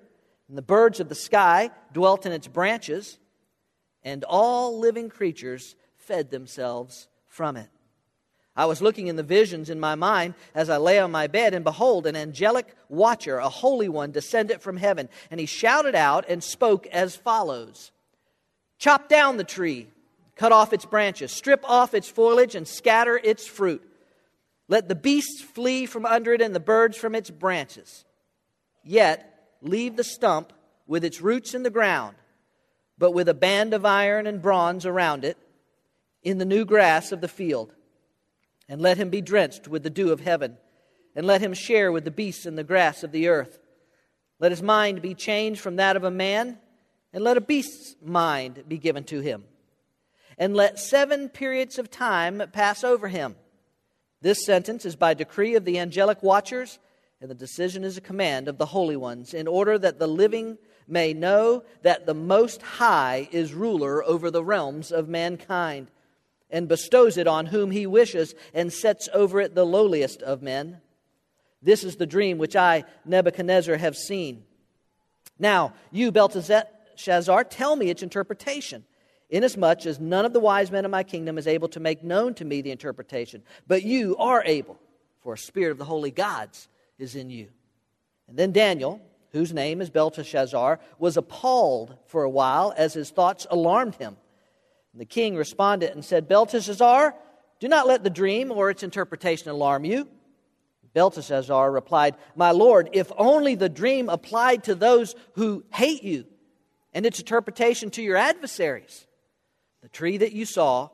and 0.48 0.58
the 0.58 0.62
birds 0.62 0.98
of 1.00 1.08
the 1.08 1.14
sky 1.14 1.70
dwelt 1.92 2.26
in 2.26 2.32
its 2.32 2.48
branches, 2.48 3.18
and 4.04 4.24
all 4.24 4.78
living 4.78 5.08
creatures 5.08 5.74
fed 5.96 6.30
themselves 6.30 7.08
from 7.26 7.56
it. 7.56 7.68
I 8.56 8.66
was 8.66 8.80
looking 8.80 9.08
in 9.08 9.16
the 9.16 9.24
visions 9.24 9.68
in 9.68 9.80
my 9.80 9.96
mind 9.96 10.34
as 10.54 10.70
I 10.70 10.76
lay 10.76 11.00
on 11.00 11.10
my 11.10 11.26
bed, 11.26 11.54
and 11.54 11.64
behold, 11.64 12.06
an 12.06 12.14
angelic 12.14 12.76
watcher, 12.88 13.38
a 13.38 13.48
holy 13.48 13.88
one, 13.88 14.12
descended 14.12 14.62
from 14.62 14.76
heaven. 14.76 15.08
And 15.30 15.40
he 15.40 15.46
shouted 15.46 15.96
out 15.96 16.24
and 16.28 16.42
spoke 16.42 16.86
as 16.88 17.16
follows 17.16 17.90
Chop 18.78 19.08
down 19.08 19.38
the 19.38 19.44
tree, 19.44 19.88
cut 20.36 20.52
off 20.52 20.72
its 20.72 20.84
branches, 20.84 21.32
strip 21.32 21.68
off 21.68 21.94
its 21.94 22.08
foliage, 22.08 22.54
and 22.54 22.68
scatter 22.68 23.18
its 23.22 23.46
fruit. 23.46 23.82
Let 24.68 24.88
the 24.88 24.94
beasts 24.94 25.42
flee 25.42 25.86
from 25.86 26.06
under 26.06 26.32
it 26.32 26.40
and 26.40 26.54
the 26.54 26.60
birds 26.60 26.96
from 26.96 27.14
its 27.14 27.30
branches. 27.30 28.04
Yet 28.84 29.48
leave 29.62 29.96
the 29.96 30.04
stump 30.04 30.52
with 30.86 31.04
its 31.04 31.20
roots 31.20 31.54
in 31.54 31.62
the 31.62 31.70
ground, 31.70 32.16
but 32.98 33.12
with 33.12 33.28
a 33.28 33.34
band 33.34 33.74
of 33.74 33.84
iron 33.84 34.26
and 34.26 34.42
bronze 34.42 34.86
around 34.86 35.24
it 35.24 35.36
in 36.22 36.38
the 36.38 36.44
new 36.44 36.64
grass 36.64 37.12
of 37.12 37.20
the 37.20 37.28
field 37.28 37.72
and 38.68 38.80
let 38.80 38.96
him 38.96 39.10
be 39.10 39.20
drenched 39.20 39.68
with 39.68 39.82
the 39.82 39.90
dew 39.90 40.12
of 40.12 40.20
heaven, 40.20 40.56
and 41.14 41.26
let 41.26 41.40
him 41.40 41.54
share 41.54 41.92
with 41.92 42.04
the 42.04 42.10
beasts 42.10 42.46
and 42.46 42.56
the 42.56 42.64
grass 42.64 43.04
of 43.04 43.12
the 43.12 43.28
earth. 43.28 43.58
Let 44.40 44.52
his 44.52 44.62
mind 44.62 45.02
be 45.02 45.14
changed 45.14 45.60
from 45.60 45.76
that 45.76 45.96
of 45.96 46.04
a 46.04 46.10
man, 46.10 46.58
and 47.12 47.22
let 47.22 47.36
a 47.36 47.42
beast's 47.42 47.94
mind 48.02 48.64
be 48.66 48.78
given 48.78 49.04
to 49.04 49.20
him. 49.20 49.44
And 50.36 50.56
let 50.56 50.80
seven 50.80 51.28
periods 51.28 51.78
of 51.78 51.90
time 51.90 52.42
pass 52.52 52.82
over 52.82 53.08
him. 53.08 53.36
This 54.20 54.44
sentence 54.44 54.84
is 54.84 54.96
by 54.96 55.14
decree 55.14 55.54
of 55.54 55.64
the 55.64 55.78
angelic 55.78 56.22
watchers, 56.22 56.78
and 57.20 57.30
the 57.30 57.34
decision 57.34 57.84
is 57.84 57.96
a 57.96 58.00
command 58.00 58.48
of 58.48 58.58
the 58.58 58.66
holy 58.66 58.96
ones, 58.96 59.34
in 59.34 59.46
order 59.46 59.78
that 59.78 59.98
the 59.98 60.08
living 60.08 60.58
may 60.86 61.12
know 61.12 61.64
that 61.82 62.06
the 62.06 62.14
Most 62.14 62.62
High 62.62 63.28
is 63.32 63.54
ruler 63.54 64.04
over 64.04 64.30
the 64.30 64.44
realms 64.44 64.92
of 64.92 65.08
mankind 65.08 65.88
and 66.54 66.68
bestows 66.68 67.16
it 67.16 67.26
on 67.26 67.46
whom 67.46 67.72
he 67.72 67.84
wishes, 67.84 68.32
and 68.54 68.72
sets 68.72 69.08
over 69.12 69.40
it 69.40 69.56
the 69.56 69.66
lowliest 69.66 70.22
of 70.22 70.40
men. 70.40 70.80
This 71.60 71.82
is 71.82 71.96
the 71.96 72.06
dream 72.06 72.38
which 72.38 72.54
I, 72.54 72.84
Nebuchadnezzar, 73.04 73.76
have 73.76 73.96
seen. 73.96 74.44
Now, 75.36 75.72
you, 75.90 76.12
Belteshazzar, 76.12 77.44
tell 77.44 77.74
me 77.74 77.90
its 77.90 78.04
interpretation, 78.04 78.84
inasmuch 79.30 79.84
as 79.84 79.98
none 79.98 80.24
of 80.24 80.32
the 80.32 80.38
wise 80.38 80.70
men 80.70 80.84
of 80.84 80.92
my 80.92 81.02
kingdom 81.02 81.38
is 81.38 81.48
able 81.48 81.66
to 81.68 81.80
make 81.80 82.04
known 82.04 82.34
to 82.34 82.44
me 82.44 82.60
the 82.60 82.70
interpretation. 82.70 83.42
But 83.66 83.82
you 83.82 84.16
are 84.18 84.44
able, 84.44 84.78
for 85.22 85.34
a 85.34 85.38
spirit 85.38 85.72
of 85.72 85.78
the 85.78 85.84
holy 85.84 86.12
gods 86.12 86.68
is 86.98 87.16
in 87.16 87.30
you. 87.30 87.48
And 88.28 88.36
then 88.36 88.52
Daniel, 88.52 89.00
whose 89.34 89.52
name 89.52 89.80
is 89.80 89.90
Belteshazzar, 89.90 90.78
was 91.00 91.16
appalled 91.16 91.98
for 92.06 92.22
a 92.22 92.30
while 92.30 92.72
as 92.76 92.94
his 92.94 93.10
thoughts 93.10 93.48
alarmed 93.50 93.96
him. 93.96 94.16
And 94.92 95.00
the 95.00 95.04
king 95.04 95.34
responded 95.34 95.90
and 95.90 96.04
said, 96.04 96.28
Belteshazzar, 96.28 97.14
do 97.58 97.68
not 97.68 97.88
let 97.88 98.04
the 98.04 98.10
dream 98.10 98.52
or 98.52 98.70
its 98.70 98.84
interpretation 98.84 99.50
alarm 99.50 99.84
you. 99.84 100.08
Belteshazzar 100.92 101.72
replied, 101.72 102.14
My 102.36 102.52
lord, 102.52 102.90
if 102.92 103.10
only 103.18 103.56
the 103.56 103.68
dream 103.68 104.08
applied 104.08 104.62
to 104.64 104.76
those 104.76 105.16
who 105.32 105.64
hate 105.72 106.04
you, 106.04 106.26
and 106.92 107.04
its 107.04 107.18
interpretation 107.18 107.90
to 107.90 108.02
your 108.02 108.16
adversaries. 108.16 109.04
The 109.82 109.88
tree 109.88 110.16
that 110.18 110.32
you 110.32 110.44
saw, 110.44 110.90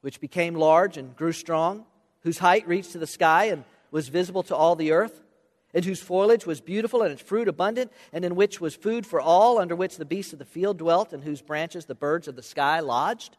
which 0.00 0.20
became 0.20 0.54
large 0.54 0.96
and 0.96 1.16
grew 1.16 1.32
strong, 1.32 1.86
whose 2.20 2.38
height 2.38 2.68
reached 2.68 2.92
to 2.92 2.98
the 2.98 3.06
sky 3.08 3.46
and 3.46 3.64
was 3.90 4.08
visible 4.08 4.44
to 4.44 4.54
all 4.54 4.76
the 4.76 4.92
earth, 4.92 5.20
and 5.72 5.84
whose 5.84 6.00
foliage 6.00 6.46
was 6.46 6.60
beautiful 6.60 7.02
and 7.02 7.12
its 7.12 7.22
fruit 7.22 7.48
abundant, 7.48 7.92
and 8.12 8.24
in 8.24 8.34
which 8.34 8.60
was 8.60 8.74
food 8.74 9.06
for 9.06 9.20
all, 9.20 9.58
under 9.58 9.76
which 9.76 9.96
the 9.96 10.04
beasts 10.04 10.32
of 10.32 10.38
the 10.38 10.44
field 10.44 10.78
dwelt, 10.78 11.12
and 11.12 11.22
whose 11.22 11.42
branches 11.42 11.84
the 11.84 11.94
birds 11.94 12.28
of 12.28 12.36
the 12.36 12.42
sky 12.42 12.80
lodged. 12.80 13.36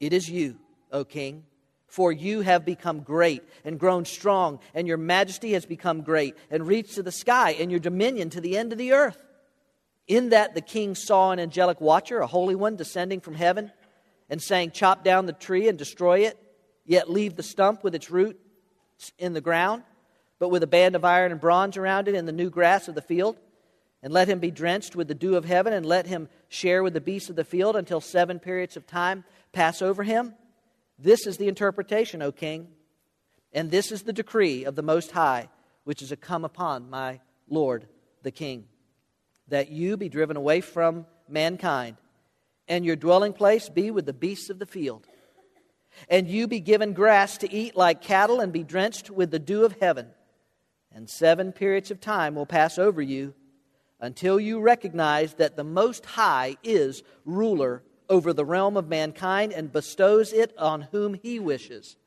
It 0.00 0.12
is 0.12 0.28
you, 0.28 0.58
O 0.92 1.04
king, 1.04 1.44
for 1.86 2.12
you 2.12 2.40
have 2.40 2.64
become 2.64 3.00
great 3.00 3.42
and 3.64 3.78
grown 3.78 4.04
strong, 4.04 4.58
and 4.74 4.88
your 4.88 4.96
majesty 4.96 5.52
has 5.52 5.64
become 5.64 6.02
great 6.02 6.36
and 6.50 6.66
reached 6.66 6.94
to 6.96 7.02
the 7.02 7.12
sky, 7.12 7.52
and 7.52 7.70
your 7.70 7.80
dominion 7.80 8.30
to 8.30 8.40
the 8.40 8.58
end 8.58 8.72
of 8.72 8.78
the 8.78 8.92
earth. 8.92 9.22
In 10.08 10.28
that 10.30 10.54
the 10.54 10.60
king 10.60 10.94
saw 10.94 11.32
an 11.32 11.40
angelic 11.40 11.80
watcher, 11.80 12.20
a 12.20 12.26
holy 12.26 12.54
one, 12.54 12.76
descending 12.76 13.20
from 13.20 13.34
heaven, 13.34 13.72
and 14.28 14.40
saying, 14.40 14.72
Chop 14.72 15.04
down 15.04 15.26
the 15.26 15.32
tree 15.32 15.68
and 15.68 15.78
destroy 15.78 16.20
it, 16.20 16.38
yet 16.84 17.10
leave 17.10 17.36
the 17.36 17.42
stump 17.42 17.82
with 17.82 17.94
its 17.94 18.10
roots 18.10 18.38
in 19.18 19.32
the 19.32 19.40
ground, 19.40 19.82
but 20.38 20.48
with 20.48 20.62
a 20.62 20.66
band 20.66 20.94
of 20.94 21.04
iron 21.04 21.32
and 21.32 21.40
bronze 21.40 21.76
around 21.76 22.08
it 22.08 22.14
in 22.14 22.26
the 22.26 22.32
new 22.32 22.50
grass 22.50 22.88
of 22.88 22.94
the 22.94 23.02
field. 23.02 23.36
And 24.02 24.12
let 24.12 24.28
him 24.28 24.38
be 24.38 24.50
drenched 24.50 24.94
with 24.94 25.08
the 25.08 25.14
dew 25.14 25.36
of 25.36 25.44
heaven, 25.44 25.72
and 25.72 25.84
let 25.84 26.06
him 26.06 26.28
share 26.48 26.82
with 26.82 26.92
the 26.92 27.00
beasts 27.00 27.30
of 27.30 27.34
the 27.34 27.44
field 27.44 27.74
until 27.74 28.00
seven 28.00 28.38
periods 28.38 28.76
of 28.76 28.86
time 28.86 29.24
pass 29.52 29.82
over 29.82 30.02
him? 30.02 30.34
This 30.98 31.26
is 31.26 31.38
the 31.38 31.48
interpretation, 31.48 32.22
O 32.22 32.30
king, 32.30 32.68
and 33.52 33.70
this 33.70 33.90
is 33.90 34.02
the 34.02 34.12
decree 34.12 34.64
of 34.64 34.76
the 34.76 34.82
Most 34.82 35.10
High, 35.10 35.48
which 35.84 36.02
is 36.02 36.10
to 36.10 36.16
come 36.16 36.44
upon 36.44 36.88
my 36.90 37.20
Lord 37.48 37.88
the 38.22 38.30
king, 38.30 38.66
that 39.48 39.70
you 39.70 39.96
be 39.96 40.08
driven 40.08 40.36
away 40.36 40.60
from 40.60 41.06
mankind, 41.28 41.96
and 42.68 42.84
your 42.84 42.96
dwelling 42.96 43.32
place 43.32 43.68
be 43.68 43.90
with 43.90 44.06
the 44.06 44.12
beasts 44.12 44.50
of 44.50 44.58
the 44.58 44.66
field. 44.66 45.06
And 46.08 46.28
you 46.28 46.46
be 46.46 46.60
given 46.60 46.92
grass 46.92 47.38
to 47.38 47.52
eat 47.52 47.76
like 47.76 48.02
cattle, 48.02 48.40
and 48.40 48.52
be 48.52 48.62
drenched 48.62 49.10
with 49.10 49.30
the 49.30 49.38
dew 49.38 49.64
of 49.64 49.80
heaven. 49.80 50.08
And 50.96 51.10
seven 51.10 51.52
periods 51.52 51.90
of 51.90 52.00
time 52.00 52.34
will 52.34 52.46
pass 52.46 52.78
over 52.78 53.02
you 53.02 53.34
until 54.00 54.40
you 54.40 54.60
recognize 54.60 55.34
that 55.34 55.54
the 55.54 55.62
Most 55.62 56.06
High 56.06 56.56
is 56.64 57.02
ruler 57.26 57.82
over 58.08 58.32
the 58.32 58.46
realm 58.46 58.78
of 58.78 58.88
mankind 58.88 59.52
and 59.52 59.70
bestows 59.70 60.32
it 60.32 60.54
on 60.56 60.88
whom 60.92 61.12
he 61.12 61.38
wishes. 61.38 61.98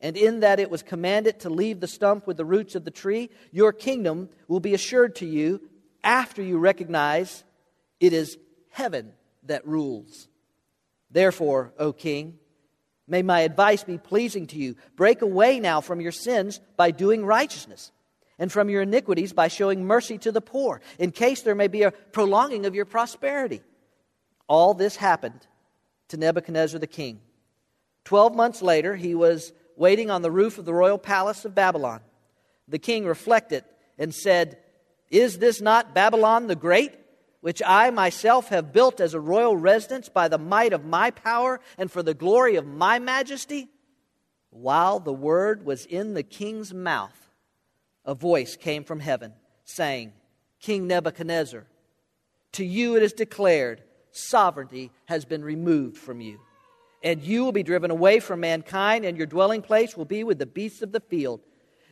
And 0.00 0.16
in 0.16 0.40
that 0.40 0.60
it 0.60 0.70
was 0.70 0.84
commanded 0.84 1.40
to 1.40 1.50
leave 1.50 1.80
the 1.80 1.88
stump 1.88 2.24
with 2.24 2.36
the 2.36 2.44
roots 2.44 2.76
of 2.76 2.84
the 2.84 2.92
tree, 2.92 3.30
your 3.50 3.72
kingdom 3.72 4.28
will 4.46 4.60
be 4.60 4.74
assured 4.74 5.16
to 5.16 5.26
you 5.26 5.60
after 6.04 6.40
you 6.40 6.58
recognize 6.58 7.42
it 7.98 8.12
is 8.12 8.38
heaven 8.70 9.12
that 9.42 9.66
rules. 9.66 10.28
Therefore, 11.10 11.72
O 11.80 11.92
king, 11.92 12.38
may 13.08 13.22
my 13.22 13.40
advice 13.40 13.82
be 13.82 13.98
pleasing 13.98 14.46
to 14.46 14.56
you. 14.56 14.76
Break 14.94 15.20
away 15.20 15.58
now 15.58 15.80
from 15.80 16.00
your 16.00 16.12
sins 16.12 16.60
by 16.76 16.92
doing 16.92 17.26
righteousness, 17.26 17.90
and 18.38 18.50
from 18.50 18.68
your 18.68 18.82
iniquities 18.82 19.32
by 19.32 19.48
showing 19.48 19.84
mercy 19.84 20.18
to 20.18 20.32
the 20.32 20.40
poor, 20.40 20.80
in 20.98 21.10
case 21.10 21.42
there 21.42 21.54
may 21.54 21.68
be 21.68 21.82
a 21.82 21.90
prolonging 21.90 22.66
of 22.66 22.74
your 22.74 22.84
prosperity. 22.84 23.62
All 24.48 24.74
this 24.74 24.96
happened 24.96 25.46
to 26.08 26.16
Nebuchadnezzar 26.16 26.78
the 26.78 26.86
king. 26.86 27.20
Twelve 28.04 28.34
months 28.34 28.60
later, 28.60 28.96
he 28.96 29.14
was 29.14 29.52
waiting 29.76 30.10
on 30.10 30.22
the 30.22 30.30
roof 30.30 30.58
of 30.58 30.64
the 30.64 30.74
royal 30.74 30.98
palace 30.98 31.44
of 31.44 31.54
Babylon. 31.54 32.00
The 32.68 32.78
king 32.78 33.06
reflected 33.06 33.64
and 33.98 34.14
said, 34.14 34.58
Is 35.10 35.38
this 35.38 35.60
not 35.60 35.94
Babylon 35.94 36.46
the 36.46 36.56
Great? 36.56 36.92
which 37.44 37.60
I 37.66 37.90
myself 37.90 38.48
have 38.48 38.72
built 38.72 39.02
as 39.02 39.12
a 39.12 39.20
royal 39.20 39.54
residence 39.54 40.08
by 40.08 40.28
the 40.28 40.38
might 40.38 40.72
of 40.72 40.86
my 40.86 41.10
power 41.10 41.60
and 41.76 41.92
for 41.92 42.02
the 42.02 42.14
glory 42.14 42.56
of 42.56 42.66
my 42.66 42.98
majesty? 42.98 43.68
While 44.48 44.98
the 44.98 45.12
word 45.12 45.66
was 45.66 45.84
in 45.84 46.14
the 46.14 46.22
king's 46.22 46.72
mouth, 46.72 47.23
a 48.04 48.14
voice 48.14 48.56
came 48.56 48.84
from 48.84 49.00
heaven 49.00 49.32
saying, 49.64 50.12
King 50.60 50.86
Nebuchadnezzar, 50.86 51.66
to 52.52 52.64
you 52.64 52.96
it 52.96 53.02
is 53.02 53.12
declared, 53.12 53.82
sovereignty 54.12 54.92
has 55.06 55.24
been 55.24 55.44
removed 55.44 55.98
from 55.98 56.20
you. 56.20 56.40
And 57.02 57.22
you 57.22 57.44
will 57.44 57.52
be 57.52 57.62
driven 57.62 57.90
away 57.90 58.20
from 58.20 58.40
mankind, 58.40 59.04
and 59.04 59.16
your 59.16 59.26
dwelling 59.26 59.60
place 59.60 59.96
will 59.96 60.04
be 60.04 60.24
with 60.24 60.38
the 60.38 60.46
beasts 60.46 60.80
of 60.80 60.92
the 60.92 61.00
field. 61.00 61.40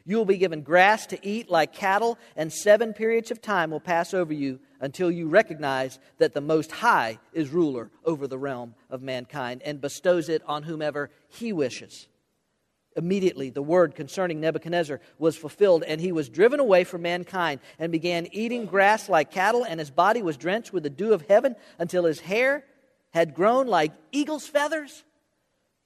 You 0.04 0.16
will 0.16 0.24
be 0.24 0.38
given 0.38 0.62
grass 0.62 1.06
to 1.06 1.26
eat 1.26 1.50
like 1.50 1.72
cattle, 1.72 2.18
and 2.34 2.52
seven 2.52 2.92
periods 2.92 3.30
of 3.30 3.42
time 3.42 3.70
will 3.70 3.80
pass 3.80 4.14
over 4.14 4.32
you 4.32 4.58
until 4.80 5.10
you 5.10 5.28
recognize 5.28 5.98
that 6.18 6.32
the 6.32 6.40
Most 6.40 6.72
High 6.72 7.18
is 7.32 7.50
ruler 7.50 7.90
over 8.04 8.26
the 8.26 8.38
realm 8.38 8.74
of 8.90 9.02
mankind 9.02 9.62
and 9.64 9.80
bestows 9.80 10.28
it 10.28 10.42
on 10.46 10.64
whomever 10.64 11.10
he 11.28 11.52
wishes. 11.52 12.08
Immediately, 12.96 13.50
the 13.50 13.62
word 13.62 13.94
concerning 13.94 14.40
Nebuchadnezzar 14.40 15.00
was 15.18 15.36
fulfilled, 15.36 15.82
and 15.82 16.00
he 16.00 16.12
was 16.12 16.28
driven 16.28 16.60
away 16.60 16.84
from 16.84 17.02
mankind 17.02 17.60
and 17.78 17.90
began 17.90 18.28
eating 18.32 18.66
grass 18.66 19.08
like 19.08 19.30
cattle, 19.30 19.64
and 19.64 19.80
his 19.80 19.90
body 19.90 20.22
was 20.22 20.36
drenched 20.36 20.72
with 20.72 20.82
the 20.82 20.90
dew 20.90 21.12
of 21.12 21.26
heaven 21.28 21.56
until 21.78 22.04
his 22.04 22.20
hair 22.20 22.64
had 23.10 23.34
grown 23.34 23.66
like 23.66 23.92
eagle's 24.10 24.46
feathers 24.46 25.04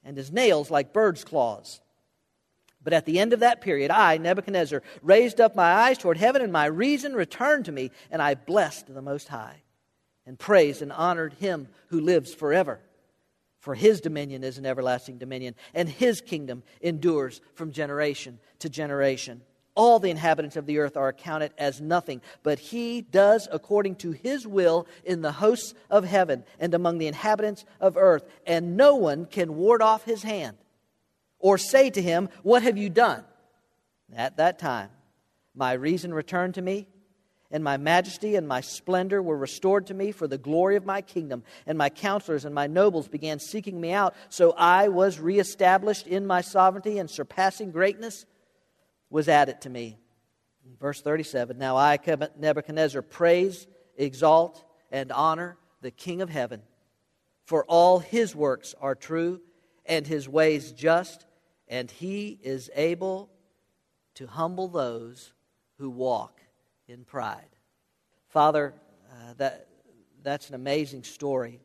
and 0.05 0.17
his 0.17 0.33
nails 0.33 0.71
like 0.71 0.93
bird's 0.93 1.25
claws. 1.25 1.81
But 2.83 2.93
at 2.93 3.05
the 3.05 3.19
end 3.19 3.33
of 3.33 3.41
that 3.41 3.61
period, 3.61 3.91
I, 3.91 4.17
Nebuchadnezzar, 4.17 4.81
raised 5.03 5.41
up 5.41 5.57
my 5.57 5.73
eyes 5.73 5.99
toward 5.99 6.19
heaven, 6.19 6.41
and 6.41 6.53
my 6.53 6.67
reason 6.67 7.15
returned 7.15 7.65
to 7.65 7.73
me, 7.73 7.91
and 8.13 8.23
I 8.23 8.35
blessed 8.35 8.95
the 8.95 9.03
Most 9.03 9.27
High, 9.27 9.63
and 10.25 10.39
praised 10.39 10.83
and 10.83 10.93
honored 10.93 11.35
him 11.35 11.67
who 11.89 12.01
lives 12.01 12.33
forever. 12.33 12.81
For 13.67 13.75
his 13.75 14.01
dominion 14.01 14.45
is 14.45 14.59
an 14.59 14.65
everlasting 14.65 15.19
dominion, 15.19 15.57
and 15.75 15.89
his 15.89 16.21
kingdom 16.21 16.63
endures 16.81 17.41
from 17.55 17.73
generation 17.73 18.39
to 18.61 18.69
generation. 18.69 19.43
All 19.75 19.99
the 19.99 20.09
inhabitants 20.09 20.55
of 20.55 20.67
the 20.67 20.79
earth 20.79 20.97
are 20.97 21.09
accounted 21.09 21.51
as 21.59 21.81
nothing, 21.81 22.23
but 22.45 22.61
he 22.61 23.01
does 23.01 23.49
according 23.51 23.97
to 23.97 24.13
his 24.13 24.47
will 24.47 24.87
in 25.03 25.21
the 25.21 25.33
hosts 25.33 25.75
of 25.91 26.05
heaven 26.05 26.45
and 26.61 26.75
among 26.75 26.99
the 26.99 27.09
inhabitants 27.09 27.65
of 27.81 27.97
earth, 27.97 28.25
and 28.47 28.77
no 28.77 28.95
one 28.95 29.27
can 29.27 29.57
ward 29.57 29.83
off 29.83 30.05
his 30.05 30.23
hand 30.23 30.57
or 31.41 31.59
say 31.59 31.91
to 31.91 32.01
him, 32.01 32.29
What 32.45 32.63
have 32.63 32.79
you 32.79 32.89
done? 32.89 33.25
At 34.15 34.37
that 34.37 34.61
time, 34.61 34.91
my 35.57 35.73
reason 35.73 36.15
returned 36.15 36.55
to 36.55 36.63
me, 36.63 36.87
and 37.51 37.63
my 37.63 37.77
majesty 37.77 38.37
and 38.37 38.47
my 38.47 38.61
splendor 38.61 39.23
were 39.23 39.37
restored 39.37 39.87
to 39.87 39.95
me 39.95 40.13
for 40.13 40.27
the 40.27 40.39
glory 40.39 40.77
of 40.77 40.85
my 40.85 41.01
kingdom. 41.01 41.43
And 41.67 41.79
my 41.79 41.91
counselors 41.91 42.45
and 42.45 42.55
my 42.55 42.67
nobles 42.67 43.09
began 43.09 43.39
seeking 43.39 43.81
me 43.81 43.93
out. 43.93 44.15
So 44.29 44.53
I 44.53 44.89
was 44.89 45.21
reestablished 45.21 46.07
in 46.07 46.27
my 46.27 46.41
sovereignty, 46.41 46.99
and 46.99 47.11
surpassing 47.11 47.71
greatness 47.71 48.27
was 49.11 49.29
added 49.29 49.61
to 49.63 49.71
me. 49.71 49.99
Verse 50.81 51.01
37 51.01 51.59
Now 51.59 51.77
I, 51.77 51.99
Nebuchadnezzar, 52.39 53.03
praise, 53.03 53.67
exalt, 53.97 54.65
and 54.91 55.13
honor 55.13 55.57
the 55.83 55.91
King 55.91 56.23
of 56.23 56.31
heaven, 56.31 56.63
for 57.45 57.65
all 57.67 58.01
his 58.01 58.35
works 58.35 58.75
are 58.81 58.95
true, 58.95 59.41
and 59.85 60.07
his 60.07 60.29
ways 60.29 60.73
just 60.73 61.27
and 61.69 61.91
he 61.91 62.39
is 62.43 62.71
able 62.75 63.31
to 64.15 64.27
humble 64.27 64.69
those 64.69 65.33
who 65.79 65.91
walk 65.91 66.41
in 66.89 67.05
pride. 67.05 67.49
Father, 68.29 68.75
uh, 69.11 69.35
that, 69.39 69.69
that's 70.23 70.49
an 70.49 70.55
amazing 70.55 71.03
story, 71.03 71.61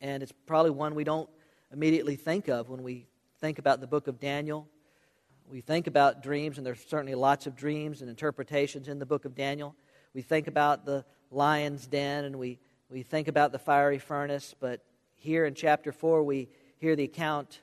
and 0.00 0.22
it's 0.22 0.32
probably 0.46 0.70
one 0.70 0.94
we 0.94 1.04
don't 1.04 1.28
immediately 1.72 2.16
think 2.16 2.48
of 2.48 2.68
when 2.68 2.82
we 2.82 3.06
think 3.40 3.58
about 3.58 3.80
the 3.80 3.86
book 3.86 4.08
of 4.08 4.20
Daniel. 4.20 4.68
We 5.48 5.60
think 5.60 5.86
about 5.86 6.22
dreams, 6.22 6.58
and 6.58 6.66
there's 6.66 6.84
certainly 6.84 7.14
lots 7.14 7.46
of 7.46 7.56
dreams 7.56 8.00
and 8.00 8.10
interpretations 8.10 8.88
in 8.88 8.98
the 8.98 9.06
book 9.06 9.24
of 9.24 9.34
Daniel. 9.34 9.74
We 10.14 10.22
think 10.22 10.46
about 10.46 10.84
the 10.84 11.04
lion's 11.30 11.86
den, 11.86 12.24
and 12.24 12.36
we, 12.36 12.58
we 12.88 13.02
think 13.02 13.28
about 13.28 13.52
the 13.52 13.58
fiery 13.58 13.98
furnace, 13.98 14.54
but 14.58 14.84
here 15.14 15.46
in 15.46 15.54
chapter 15.54 15.92
4, 15.92 16.22
we 16.22 16.48
hear 16.78 16.96
the 16.96 17.04
account 17.04 17.60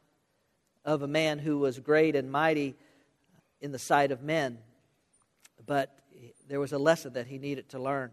of 0.86 1.02
a 1.02 1.08
man 1.08 1.40
who 1.40 1.58
was 1.58 1.80
great 1.80 2.16
and 2.16 2.32
mighty 2.32 2.76
in 3.62 3.72
the 3.72 3.80
sight 3.80 4.12
of 4.12 4.24
men, 4.24 4.58
but 5.66 6.00
there 6.48 6.60
was 6.60 6.74
a 6.74 6.78
lesson 6.78 7.14
that 7.14 7.28
he 7.28 7.38
needed 7.38 7.70
to 7.70 7.80
learn. 7.80 8.12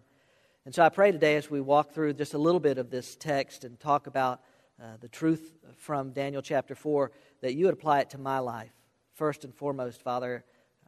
And 0.64 0.74
so 0.74 0.82
I 0.82 0.88
pray 0.88 1.12
today 1.12 1.36
as 1.36 1.50
we 1.50 1.60
walk 1.60 1.92
through 1.92 2.14
just 2.14 2.34
a 2.34 2.38
little 2.38 2.60
bit 2.60 2.78
of 2.78 2.90
this 2.90 3.16
text 3.16 3.64
and 3.64 3.78
talk 3.78 4.06
about 4.06 4.40
uh, 4.82 4.96
the 5.00 5.08
truth 5.08 5.52
from 5.76 6.10
Daniel 6.12 6.42
chapter 6.42 6.74
4, 6.74 7.10
that 7.40 7.54
you 7.54 7.66
would 7.66 7.74
apply 7.74 8.00
it 8.00 8.10
to 8.10 8.18
my 8.18 8.40
life. 8.40 8.72
First 9.14 9.44
and 9.44 9.54
foremost, 9.54 10.02
Father, 10.02 10.44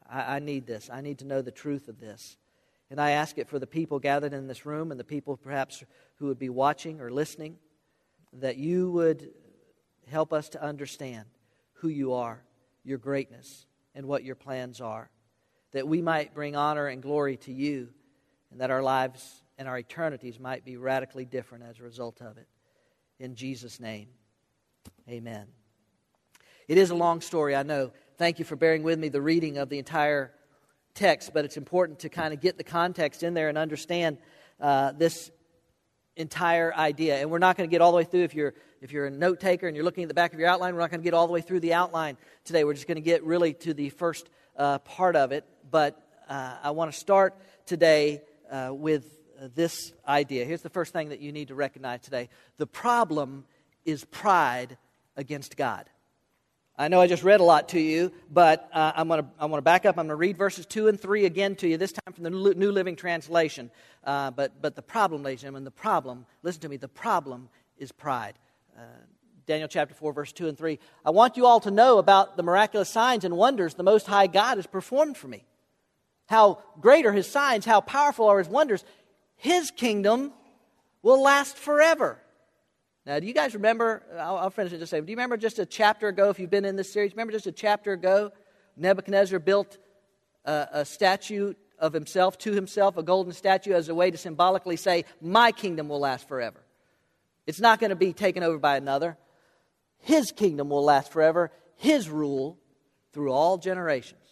I, 0.09 0.37
I 0.37 0.39
need 0.41 0.67
this. 0.67 0.91
I 0.93 1.01
need 1.01 1.19
to 1.21 1.25
know 1.25 1.43
the 1.43 1.51
truth 1.51 1.89
of 1.89 2.01
this. 2.01 2.37
And 2.91 3.01
I 3.01 3.13
ask 3.13 3.39
it 3.39 3.49
for 3.49 3.59
the 3.59 3.67
people 3.67 3.99
gathered 3.99 4.33
in 4.33 4.47
this 4.47 4.67
room 4.67 4.91
and 4.91 4.99
the 4.99 5.05
people 5.05 5.37
perhaps 5.37 5.85
who 6.17 6.27
would 6.27 6.39
be 6.39 6.49
watching 6.49 7.01
or 7.01 7.11
listening, 7.11 7.57
that 8.35 8.57
you 8.57 8.91
would 8.91 9.31
help 10.11 10.33
us 10.33 10.49
to 10.51 10.63
understand 10.63 11.27
who 11.75 11.89
you 11.89 12.15
are, 12.15 12.43
your 12.85 12.99
greatness, 12.99 13.67
and 13.95 14.07
what 14.07 14.25
your 14.25 14.35
plans 14.35 14.81
are, 14.81 15.11
that 15.73 15.87
we 15.87 16.03
might 16.03 16.35
bring 16.35 16.57
honor 16.57 16.87
and 16.87 17.03
glory 17.03 17.37
to 17.39 17.53
you, 17.53 17.89
and 18.51 18.61
that 18.61 18.71
our 18.71 18.83
lives 18.83 19.43
and 19.59 19.69
our 19.69 19.79
eternities 19.79 20.39
might 20.39 20.65
be 20.65 20.77
radically 20.77 21.25
different 21.25 21.65
as 21.65 21.79
a 21.79 21.83
result 21.83 22.21
of 22.21 22.39
it. 22.39 22.47
In 23.19 23.35
Jesus' 23.35 23.81
name, 23.81 24.09
amen. 25.09 25.47
It 26.69 26.79
is 26.79 26.91
a 26.91 26.95
long 26.95 27.21
story, 27.21 27.57
I 27.57 27.63
know. 27.63 27.93
Thank 28.17 28.39
you 28.39 28.45
for 28.45 28.57
bearing 28.57 28.83
with 28.83 28.99
me 28.99 29.09
the 29.09 29.23
reading 29.23 29.59
of 29.59 29.69
the 29.69 29.79
entire 29.79 30.33
text, 30.95 31.33
but 31.33 31.45
it's 31.45 31.57
important 31.57 32.01
to 32.01 32.09
kind 32.09 32.35
of 32.35 32.41
get 32.41 32.59
the 32.59 32.65
context 32.65 33.23
in 33.23 33.35
there 33.35 33.49
and 33.49 33.57
understand 33.57 34.19
uh, 34.61 34.93
this 34.93 35.31
entire 36.17 36.75
idea. 36.75 37.17
And 37.17 37.31
we're 37.31 37.39
not 37.39 37.57
going 37.57 37.69
to 37.69 37.73
get 37.73 37.81
all 37.81 37.93
the 37.93 37.97
way 37.97 38.05
through 38.05 38.25
if 38.25 38.35
you're 38.35 38.55
if 38.81 38.93
you're 38.93 39.07
a 39.07 39.11
note 39.11 39.41
taker 39.41 39.67
and 39.67 39.75
you're 39.75 39.85
looking 39.85 40.05
at 40.05 40.09
the 40.09 40.15
back 40.15 40.33
of 40.33 40.39
your 40.39 40.49
outline, 40.49 40.75
we're 40.75 40.81
not 40.81 40.91
going 40.91 41.01
to 41.01 41.05
get 41.05 41.15
all 41.15 41.27
the 41.27 41.33
way 41.33 41.41
through 41.41 41.61
the 41.61 41.75
outline 41.75 42.17
today. 42.45 42.63
We're 42.63 42.75
just 42.75 42.87
going 42.87 42.97
to 42.97 43.01
get 43.01 43.25
really 43.25 43.53
to 43.55 43.75
the 43.75 43.89
first 43.91 44.29
uh, 44.57 44.79
part 44.79 45.17
of 45.17 45.33
it. 45.33 45.45
But 45.71 46.01
uh, 46.29 46.57
I 46.63 46.71
want 46.71 46.93
to 46.93 46.99
start 46.99 47.35
today 47.67 48.23
uh, 48.51 48.71
with 48.73 49.05
this 49.55 49.93
idea. 50.07 50.45
Here's 50.45 50.63
the 50.63 50.71
first 50.71 50.93
thing 50.93 51.11
that 51.11 51.21
you 51.21 51.33
need 51.33 51.49
to 51.49 51.55
recognize 51.55 52.01
today 52.01 52.29
the 52.57 52.67
problem 52.67 53.45
is 53.85 54.05
pride 54.05 54.77
against 55.17 55.57
God. 55.57 55.89
I 56.81 56.87
know 56.87 57.01
I 57.01 57.09
just 57.09 57.25
read 57.25 57.41
a 57.41 57.45
lot 57.45 57.71
to 57.71 57.81
you, 57.81 58.13
but 58.31 58.69
uh, 58.73 58.93
I'm 58.95 59.09
going 59.09 59.23
to 59.23 59.29
I'm 59.41 59.51
to 59.51 59.61
back 59.61 59.85
up. 59.85 59.99
I'm 59.99 60.07
going 60.07 60.11
to 60.11 60.15
read 60.15 60.39
verses 60.39 60.65
2 60.65 60.87
and 60.87 61.01
3 61.01 61.25
again 61.25 61.57
to 61.57 61.69
you, 61.69 61.77
this 61.77 61.93
time 61.93 62.15
from 62.15 62.23
the 62.23 62.31
New 62.31 62.71
Living 62.71 62.95
Translation. 62.95 63.71
Uh, 64.05 64.31
but, 64.31 64.63
but 64.63 64.77
the 64.77 64.83
problem, 64.83 65.25
ladies 65.25 65.41
and 65.41 65.47
gentlemen, 65.47 65.65
the 65.65 65.73
problem, 65.73 66.25
listen 66.45 66.61
to 66.63 66.69
me, 66.69 66.77
the 66.77 66.87
problem 66.87 67.49
is 67.79 67.91
pride. 67.91 68.35
Uh, 68.77 68.83
Daniel 69.47 69.67
chapter 69.67 69.95
4, 69.95 70.13
verse 70.13 70.31
2 70.31 70.47
and 70.47 70.57
3. 70.57 70.79
I 71.05 71.11
want 71.11 71.37
you 71.37 71.47
all 71.47 71.59
to 71.61 71.71
know 71.71 71.99
about 71.99 72.37
the 72.37 72.45
miraculous 72.45 72.91
signs 72.91 73.25
and 73.25 73.37
wonders 73.37 73.75
the 73.75 73.83
Most 73.83 74.07
High 74.07 74.29
God 74.29 74.59
has 74.59 74.67
performed 74.67 75.17
for 75.17 75.27
me. 75.27 75.45
How 76.29 76.63
great 76.79 77.07
are 77.07 77.13
his 77.13 77.27
signs, 77.27 77.65
how 77.65 77.81
powerful 77.81 78.27
are 78.27 78.39
his 78.39 78.49
wonders. 78.49 78.85
His 79.37 79.71
kingdom 79.71 80.33
will 81.03 81.23
last 81.23 81.57
forever. 81.57 82.19
Now, 83.07 83.19
do 83.19 83.27
you 83.27 83.33
guys 83.33 83.55
remember? 83.55 84.03
I'll, 84.21 84.37
I'll 84.37 84.51
finish 84.51 84.75
it 84.75 84.79
just 84.79 84.91
say. 84.91 85.01
Do 85.01 85.11
you 85.11 85.17
remember 85.17 85.39
just 85.39 85.59
a 85.59 85.65
chapter 85.65 86.09
ago, 86.09 86.29
if 86.29 86.39
you've 86.39 86.51
been 86.51 86.67
in 86.67 86.77
this 86.77 86.93
series, 86.93 87.13
remember 87.13 87.33
just 87.33 87.47
a 87.47 87.53
chapter 87.53 87.93
ago, 87.93 88.31
Nebuchadnezzar 88.77 89.39
built 89.39 89.79
a, 90.45 90.69
a 90.73 90.85
statue 90.85 91.55
of 91.79 91.95
himself 91.95 92.37
to 92.39 92.53
himself, 92.53 92.99
a 92.99 93.03
golden 93.03 93.33
statue, 93.33 93.73
as 93.73 93.89
a 93.89 93.95
way 93.95 94.11
to 94.11 94.19
symbolically 94.19 94.77
say, 94.77 95.07
My 95.23 95.51
kingdom 95.51 95.89
will 95.89 96.01
last 96.01 96.29
forever. 96.29 96.61
It's 97.47 97.61
not 97.61 97.81
going 97.81 97.91
to 97.91 97.97
be 97.97 98.13
taken 98.13 98.43
over 98.43 98.59
by 98.59 98.77
another. 98.77 99.17
His 100.01 100.31
kingdom 100.31 100.69
will 100.69 100.85
last 100.85 101.11
forever, 101.11 101.51
his 101.77 102.11
rule 102.11 102.59
through 103.15 103.33
all 103.33 103.57
generations. 103.57 104.28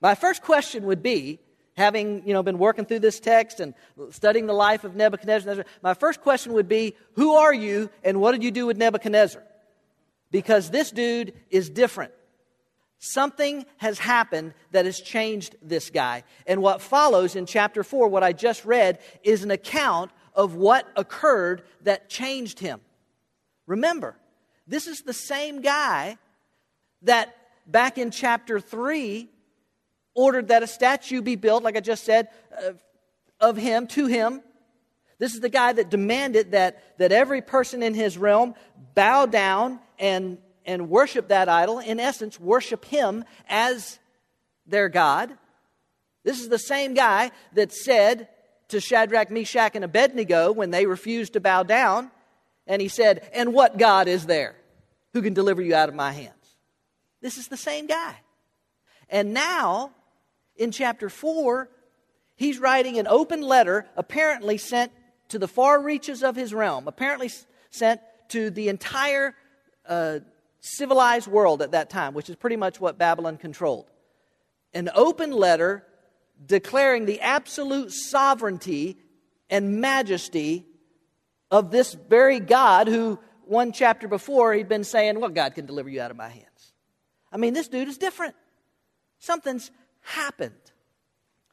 My 0.00 0.14
first 0.14 0.42
question 0.42 0.84
would 0.84 1.02
be 1.02 1.40
having 1.78 2.26
you 2.26 2.32
know, 2.32 2.42
been 2.42 2.58
working 2.58 2.84
through 2.84 2.98
this 2.98 3.20
text 3.20 3.60
and 3.60 3.72
studying 4.10 4.46
the 4.46 4.52
life 4.52 4.84
of 4.84 4.96
Nebuchadnezzar, 4.96 5.64
my 5.80 5.94
first 5.94 6.20
question 6.20 6.52
would 6.52 6.68
be 6.68 6.94
Who 7.12 7.34
are 7.34 7.54
you 7.54 7.88
and 8.04 8.20
what 8.20 8.32
did 8.32 8.42
you 8.42 8.50
do 8.50 8.66
with 8.66 8.76
Nebuchadnezzar? 8.76 9.42
Because 10.30 10.70
this 10.70 10.90
dude 10.90 11.32
is 11.50 11.70
different. 11.70 12.12
Something 12.98 13.64
has 13.76 14.00
happened 14.00 14.54
that 14.72 14.84
has 14.84 15.00
changed 15.00 15.54
this 15.62 15.88
guy. 15.88 16.24
And 16.46 16.60
what 16.60 16.82
follows 16.82 17.36
in 17.36 17.46
chapter 17.46 17.84
4, 17.84 18.08
what 18.08 18.24
I 18.24 18.32
just 18.32 18.64
read, 18.64 18.98
is 19.22 19.44
an 19.44 19.52
account 19.52 20.10
of 20.34 20.56
what 20.56 20.86
occurred 20.96 21.62
that 21.82 22.10
changed 22.10 22.58
him. 22.58 22.80
Remember, 23.68 24.16
this 24.66 24.88
is 24.88 25.02
the 25.02 25.12
same 25.12 25.62
guy 25.62 26.18
that 27.02 27.36
back 27.68 27.98
in 27.98 28.10
chapter 28.10 28.58
3 28.58 29.28
ordered 30.18 30.48
that 30.48 30.64
a 30.64 30.66
statue 30.66 31.22
be 31.22 31.36
built, 31.36 31.62
like 31.62 31.76
I 31.76 31.80
just 31.80 32.02
said, 32.02 32.28
uh, 32.52 32.72
of 33.38 33.56
him, 33.56 33.86
to 33.86 34.06
him. 34.06 34.42
This 35.18 35.32
is 35.32 35.40
the 35.40 35.48
guy 35.48 35.72
that 35.72 35.90
demanded 35.90 36.50
that, 36.50 36.98
that 36.98 37.12
every 37.12 37.40
person 37.40 37.84
in 37.84 37.94
his 37.94 38.18
realm 38.18 38.54
bow 38.96 39.26
down 39.26 39.78
and, 39.96 40.38
and 40.66 40.90
worship 40.90 41.28
that 41.28 41.48
idol. 41.48 41.78
In 41.78 42.00
essence, 42.00 42.38
worship 42.38 42.84
him 42.84 43.24
as 43.48 44.00
their 44.66 44.88
God. 44.88 45.30
This 46.24 46.40
is 46.40 46.48
the 46.48 46.58
same 46.58 46.94
guy 46.94 47.30
that 47.54 47.72
said 47.72 48.28
to 48.68 48.80
Shadrach, 48.80 49.30
Meshach, 49.30 49.76
and 49.76 49.84
Abednego 49.84 50.50
when 50.50 50.72
they 50.72 50.86
refused 50.86 51.34
to 51.34 51.40
bow 51.40 51.62
down, 51.62 52.10
and 52.66 52.82
he 52.82 52.88
said, 52.88 53.30
And 53.32 53.54
what 53.54 53.78
God 53.78 54.08
is 54.08 54.26
there 54.26 54.56
who 55.12 55.22
can 55.22 55.32
deliver 55.32 55.62
you 55.62 55.76
out 55.76 55.88
of 55.88 55.94
my 55.94 56.10
hands? 56.10 56.34
This 57.22 57.38
is 57.38 57.46
the 57.46 57.56
same 57.56 57.86
guy. 57.86 58.16
And 59.08 59.32
now, 59.32 59.92
in 60.58 60.72
chapter 60.72 61.08
4, 61.08 61.68
he's 62.36 62.58
writing 62.58 62.98
an 62.98 63.06
open 63.06 63.42
letter, 63.42 63.86
apparently 63.96 64.58
sent 64.58 64.92
to 65.28 65.38
the 65.38 65.48
far 65.48 65.80
reaches 65.80 66.22
of 66.22 66.36
his 66.36 66.52
realm, 66.52 66.88
apparently 66.88 67.30
sent 67.70 68.00
to 68.28 68.50
the 68.50 68.68
entire 68.68 69.34
uh, 69.86 70.18
civilized 70.60 71.28
world 71.28 71.62
at 71.62 71.72
that 71.72 71.90
time, 71.90 72.14
which 72.14 72.28
is 72.28 72.36
pretty 72.36 72.56
much 72.56 72.80
what 72.80 72.98
Babylon 72.98 73.36
controlled. 73.36 73.90
An 74.74 74.90
open 74.94 75.32
letter 75.32 75.84
declaring 76.44 77.06
the 77.06 77.20
absolute 77.20 77.90
sovereignty 77.92 78.96
and 79.50 79.80
majesty 79.80 80.66
of 81.50 81.70
this 81.70 81.94
very 81.94 82.40
God 82.40 82.88
who, 82.88 83.18
one 83.44 83.72
chapter 83.72 84.08
before, 84.08 84.52
he'd 84.52 84.68
been 84.68 84.84
saying, 84.84 85.18
Well, 85.18 85.30
God 85.30 85.54
can 85.54 85.66
deliver 85.66 85.88
you 85.88 86.00
out 86.00 86.10
of 86.10 86.16
my 86.16 86.28
hands. 86.28 86.72
I 87.32 87.38
mean, 87.38 87.54
this 87.54 87.68
dude 87.68 87.88
is 87.88 87.98
different. 87.98 88.34
Something's 89.18 89.70
happened, 90.08 90.54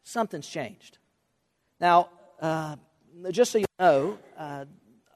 something's 0.04 0.48
changed. 0.48 0.98
Now, 1.80 2.10
uh, 2.42 2.78
just 3.32 3.52
so 3.52 3.60
you 3.60 3.66
know, 3.80 4.18
uh, 4.38 4.66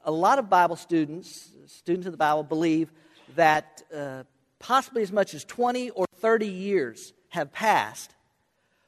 a 0.04 0.10
lot 0.10 0.38
of 0.38 0.48
Bible 0.48 0.76
students, 0.76 1.50
students 1.66 2.06
of 2.06 2.12
the 2.12 2.18
Bible, 2.18 2.42
believe 2.42 2.90
that 3.36 3.82
uh, 3.94 4.24
possibly 4.58 5.02
as 5.02 5.12
much 5.12 5.34
as 5.34 5.44
20 5.44 5.90
or 5.90 6.06
30 6.16 6.46
years 6.46 7.12
have 7.28 7.52
passed 7.52 8.14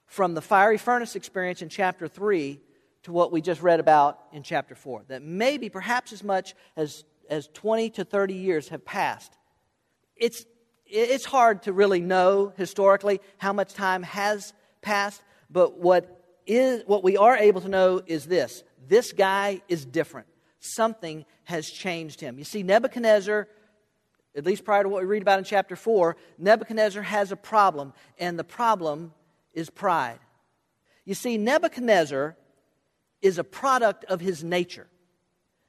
from 0.06 0.34
the 0.34 0.42
fiery 0.42 0.78
furnace 0.78 1.16
experience 1.16 1.62
in 1.62 1.68
chapter 1.68 2.06
3 2.06 2.60
to 3.04 3.12
what 3.12 3.32
we 3.32 3.40
just 3.40 3.62
read 3.62 3.80
about 3.80 4.20
in 4.32 4.42
chapter 4.42 4.74
4. 4.74 5.04
That 5.08 5.22
maybe, 5.22 5.68
perhaps 5.68 6.12
as 6.12 6.22
much 6.22 6.54
as, 6.76 7.04
as 7.28 7.48
20 7.54 7.90
to 7.90 8.04
30 8.04 8.34
years 8.34 8.68
have 8.68 8.84
passed. 8.84 9.32
It's 10.16 10.44
it's 10.92 11.24
hard 11.24 11.62
to 11.62 11.72
really 11.72 12.00
know 12.00 12.52
historically 12.56 13.20
how 13.38 13.52
much 13.52 13.72
time 13.72 14.02
has 14.02 14.52
passed, 14.82 15.22
but 15.50 15.78
what, 15.78 16.22
is, 16.46 16.82
what 16.86 17.02
we 17.02 17.16
are 17.16 17.36
able 17.36 17.60
to 17.62 17.68
know 17.68 18.02
is 18.06 18.26
this 18.26 18.62
this 18.88 19.12
guy 19.12 19.62
is 19.68 19.84
different. 19.84 20.26
Something 20.60 21.24
has 21.44 21.68
changed 21.68 22.20
him. 22.20 22.38
You 22.38 22.44
see, 22.44 22.62
Nebuchadnezzar, 22.62 23.48
at 24.36 24.44
least 24.44 24.64
prior 24.64 24.82
to 24.82 24.88
what 24.88 25.02
we 25.02 25.08
read 25.08 25.22
about 25.22 25.38
in 25.38 25.44
chapter 25.44 25.76
4, 25.76 26.16
Nebuchadnezzar 26.38 27.02
has 27.02 27.32
a 27.32 27.36
problem, 27.36 27.92
and 28.18 28.38
the 28.38 28.44
problem 28.44 29.12
is 29.54 29.70
pride. 29.70 30.18
You 31.04 31.14
see, 31.14 31.38
Nebuchadnezzar 31.38 32.36
is 33.22 33.38
a 33.38 33.44
product 33.44 34.04
of 34.04 34.20
his 34.20 34.44
nature. 34.44 34.88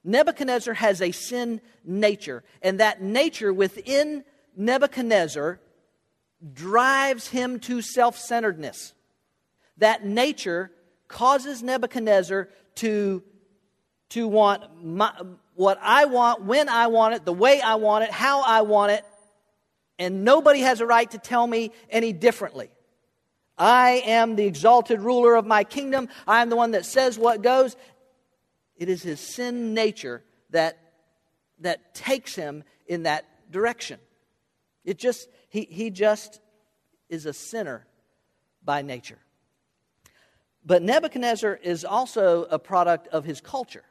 Nebuchadnezzar 0.03 0.73
has 0.73 1.01
a 1.01 1.11
sin 1.11 1.61
nature, 1.85 2.43
and 2.61 2.79
that 2.79 3.01
nature 3.01 3.53
within 3.53 4.23
Nebuchadnezzar 4.55 5.59
drives 6.53 7.27
him 7.27 7.59
to 7.61 7.81
self 7.81 8.17
centeredness. 8.17 8.93
That 9.77 10.05
nature 10.05 10.71
causes 11.07 11.63
Nebuchadnezzar 11.63 12.49
to, 12.75 13.23
to 14.09 14.27
want 14.27 14.83
my, 14.83 15.11
what 15.55 15.79
I 15.81 16.05
want, 16.05 16.43
when 16.43 16.69
I 16.69 16.87
want 16.87 17.15
it, 17.15 17.25
the 17.25 17.33
way 17.33 17.61
I 17.61 17.75
want 17.75 18.03
it, 18.03 18.11
how 18.11 18.41
I 18.41 18.61
want 18.61 18.91
it, 18.91 19.05
and 19.99 20.23
nobody 20.23 20.61
has 20.61 20.81
a 20.81 20.85
right 20.85 21.09
to 21.11 21.17
tell 21.17 21.45
me 21.45 21.71
any 21.89 22.13
differently. 22.13 22.69
I 23.57 24.03
am 24.05 24.35
the 24.35 24.45
exalted 24.45 25.01
ruler 25.01 25.35
of 25.35 25.45
my 25.45 25.63
kingdom. 25.63 26.09
I 26.27 26.41
am 26.41 26.49
the 26.49 26.55
one 26.55 26.71
that 26.71 26.85
says 26.85 27.17
what 27.19 27.43
goes. 27.43 27.75
It 28.75 28.89
is 28.89 29.03
his 29.03 29.19
sin 29.19 29.73
nature 29.73 30.23
that, 30.49 30.77
that 31.59 31.93
takes 31.93 32.35
him 32.35 32.63
in 32.87 33.03
that 33.03 33.51
direction. 33.51 33.99
It 34.83 34.97
just, 34.97 35.29
he, 35.49 35.61
he 35.69 35.89
just 35.89 36.41
is 37.09 37.25
a 37.25 37.33
sinner 37.33 37.85
by 38.63 38.81
nature. 38.81 39.19
But 40.65 40.81
Nebuchadnezzar 40.81 41.59
is 41.61 41.83
also 41.83 42.43
a 42.45 42.57
product 42.57 43.07
of 43.09 43.25
his 43.25 43.41
culture. 43.41 43.83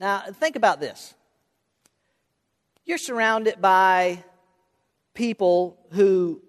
Now, 0.00 0.22
think 0.32 0.56
about 0.56 0.80
this. 0.80 1.14
You're 2.84 2.98
surrounded 2.98 3.60
by 3.60 4.24
people 5.14 5.78
who, 5.92 6.42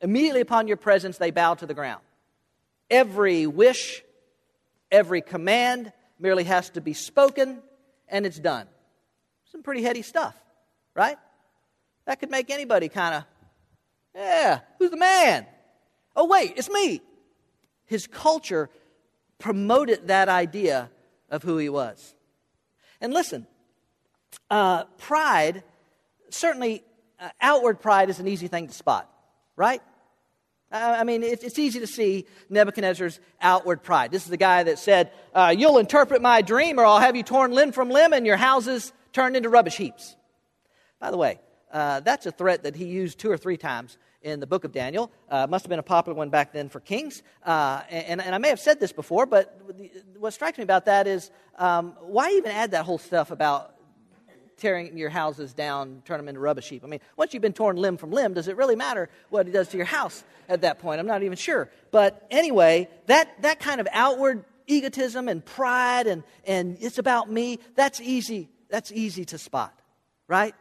immediately 0.00 0.40
upon 0.40 0.66
your 0.66 0.76
presence, 0.76 1.18
they 1.18 1.30
bow 1.30 1.54
to 1.54 1.66
the 1.66 1.74
ground. 1.74 2.02
Every 2.90 3.46
wish, 3.46 4.02
every 4.90 5.20
command 5.20 5.92
merely 6.18 6.44
has 6.44 6.70
to 6.70 6.80
be 6.80 6.94
spoken, 6.94 7.62
and 8.08 8.26
it's 8.26 8.38
done. 8.38 8.66
Some 9.52 9.62
pretty 9.62 9.82
heady 9.82 10.02
stuff, 10.02 10.34
right? 10.94 11.16
That 12.06 12.20
could 12.20 12.30
make 12.30 12.50
anybody 12.50 12.88
kind 12.88 13.16
of, 13.16 13.24
yeah, 14.14 14.60
who's 14.78 14.90
the 14.90 14.96
man? 14.96 15.46
Oh, 16.14 16.26
wait, 16.26 16.54
it's 16.56 16.70
me. 16.70 17.00
His 17.86 18.06
culture 18.06 18.70
promoted 19.38 20.08
that 20.08 20.28
idea 20.28 20.90
of 21.30 21.42
who 21.42 21.58
he 21.58 21.68
was. 21.68 22.14
And 23.00 23.12
listen, 23.12 23.46
uh, 24.50 24.84
pride, 24.98 25.62
certainly 26.30 26.82
uh, 27.18 27.30
outward 27.40 27.80
pride 27.80 28.10
is 28.10 28.20
an 28.20 28.28
easy 28.28 28.48
thing 28.48 28.68
to 28.68 28.74
spot, 28.74 29.10
right? 29.56 29.82
I 30.74 31.04
mean, 31.04 31.22
it's 31.22 31.56
easy 31.56 31.78
to 31.78 31.86
see 31.86 32.26
Nebuchadnezzar's 32.50 33.20
outward 33.40 33.84
pride. 33.84 34.10
This 34.10 34.24
is 34.24 34.30
the 34.30 34.36
guy 34.36 34.64
that 34.64 34.80
said, 34.80 35.12
uh, 35.32 35.54
You'll 35.56 35.78
interpret 35.78 36.20
my 36.20 36.42
dream, 36.42 36.80
or 36.80 36.84
I'll 36.84 36.98
have 36.98 37.14
you 37.14 37.22
torn 37.22 37.52
limb 37.52 37.70
from 37.70 37.90
limb 37.90 38.12
and 38.12 38.26
your 38.26 38.36
houses 38.36 38.92
turned 39.12 39.36
into 39.36 39.48
rubbish 39.48 39.76
heaps. 39.76 40.16
By 40.98 41.12
the 41.12 41.16
way, 41.16 41.38
uh, 41.74 41.98
that's 42.00 42.24
a 42.24 42.30
threat 42.30 42.62
that 42.62 42.76
he 42.76 42.84
used 42.84 43.18
two 43.18 43.30
or 43.30 43.36
three 43.36 43.56
times 43.56 43.98
in 44.22 44.38
the 44.38 44.46
book 44.46 44.64
of 44.64 44.70
Daniel. 44.70 45.10
Uh, 45.28 45.48
must 45.48 45.64
have 45.64 45.68
been 45.68 45.80
a 45.80 45.82
popular 45.82 46.16
one 46.16 46.30
back 46.30 46.52
then 46.52 46.68
for 46.68 46.78
kings. 46.78 47.22
Uh, 47.44 47.82
and, 47.90 48.22
and, 48.22 48.32
I 48.32 48.38
may 48.38 48.48
have 48.48 48.60
said 48.60 48.78
this 48.78 48.92
before, 48.92 49.26
but 49.26 49.60
what 50.16 50.32
strikes 50.32 50.56
me 50.56 50.62
about 50.62 50.86
that 50.86 51.08
is 51.08 51.32
um, 51.58 51.94
why 52.00 52.30
even 52.30 52.52
add 52.52 52.70
that 52.70 52.84
whole 52.84 52.98
stuff 52.98 53.32
about 53.32 53.74
tearing 54.56 54.96
your 54.96 55.10
houses 55.10 55.52
down, 55.52 56.00
turn 56.04 56.18
them 56.18 56.28
into 56.28 56.40
rubbish 56.40 56.68
heap? 56.68 56.84
I 56.84 56.86
mean, 56.86 57.00
once 57.16 57.34
you've 57.34 57.42
been 57.42 57.52
torn 57.52 57.76
limb 57.76 57.96
from 57.96 58.12
limb, 58.12 58.34
does 58.34 58.46
it 58.46 58.56
really 58.56 58.76
matter 58.76 59.10
what 59.28 59.46
he 59.46 59.52
does 59.52 59.66
to 59.70 59.76
your 59.76 59.86
house 59.86 60.22
at 60.48 60.60
that 60.60 60.78
point? 60.78 61.00
I'm 61.00 61.08
not 61.08 61.24
even 61.24 61.36
sure. 61.36 61.68
But 61.90 62.24
anyway, 62.30 62.88
that, 63.06 63.42
that 63.42 63.58
kind 63.58 63.80
of 63.80 63.88
outward 63.92 64.44
egotism 64.68 65.28
and 65.28 65.44
pride 65.44 66.06
and, 66.06 66.22
and 66.46 66.78
it's 66.80 66.98
about 66.98 67.30
me, 67.30 67.58
that's 67.74 68.00
easy, 68.00 68.48
that's 68.70 68.92
easy 68.92 69.24
to 69.26 69.38
spot, 69.38 69.76
right? 70.28 70.54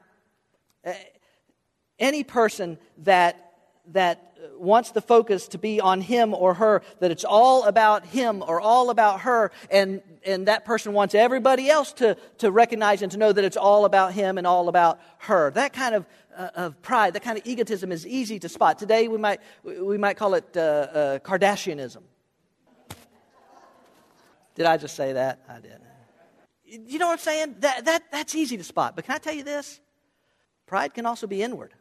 Any 1.99 2.23
person 2.23 2.77
that 2.99 3.53
that 3.91 4.33
wants 4.57 4.91
the 4.91 5.01
focus 5.01 5.47
to 5.49 5.57
be 5.57 5.81
on 5.81 6.01
him 6.01 6.33
or 6.33 6.53
her, 6.53 6.81
that 6.99 7.11
it's 7.11 7.25
all 7.25 7.65
about 7.65 8.05
him 8.05 8.43
or 8.45 8.61
all 8.61 8.89
about 8.89 9.21
her, 9.21 9.51
and, 9.69 10.01
and 10.25 10.47
that 10.47 10.65
person 10.65 10.93
wants 10.93 11.15
everybody 11.15 11.69
else 11.69 11.93
to, 11.93 12.15
to 12.37 12.51
recognize 12.51 13.01
and 13.01 13.11
to 13.11 13.17
know 13.17 13.31
that 13.31 13.43
it's 13.43 13.57
all 13.57 13.85
about 13.85 14.13
him 14.13 14.37
and 14.37 14.47
all 14.47 14.69
about 14.69 14.99
her. 15.19 15.51
That 15.51 15.73
kind 15.73 15.95
of, 15.95 16.05
uh, 16.37 16.49
of 16.55 16.81
pride, 16.81 17.13
that 17.13 17.23
kind 17.23 17.37
of 17.37 17.45
egotism 17.45 17.91
is 17.91 18.07
easy 18.07 18.39
to 18.39 18.49
spot. 18.49 18.79
Today 18.79 19.07
we 19.07 19.17
might, 19.17 19.41
we 19.63 19.97
might 19.97 20.17
call 20.17 20.33
it 20.35 20.45
uh, 20.55 20.59
uh, 20.59 21.19
Kardashianism. 21.19 22.03
Did 24.55 24.65
I 24.65 24.77
just 24.77 24.95
say 24.95 25.13
that? 25.13 25.41
I 25.49 25.59
did. 25.59 25.79
You 26.65 26.99
know 26.99 27.07
what 27.07 27.13
I'm 27.13 27.19
saying? 27.19 27.55
That, 27.59 27.85
that, 27.85 28.03
that's 28.11 28.35
easy 28.35 28.55
to 28.57 28.63
spot. 28.63 28.95
But 28.95 29.05
can 29.05 29.15
I 29.15 29.17
tell 29.17 29.33
you 29.33 29.43
this? 29.43 29.79
Pride 30.65 30.93
can 30.93 31.05
also 31.05 31.27
be 31.27 31.41
inward. 31.41 31.73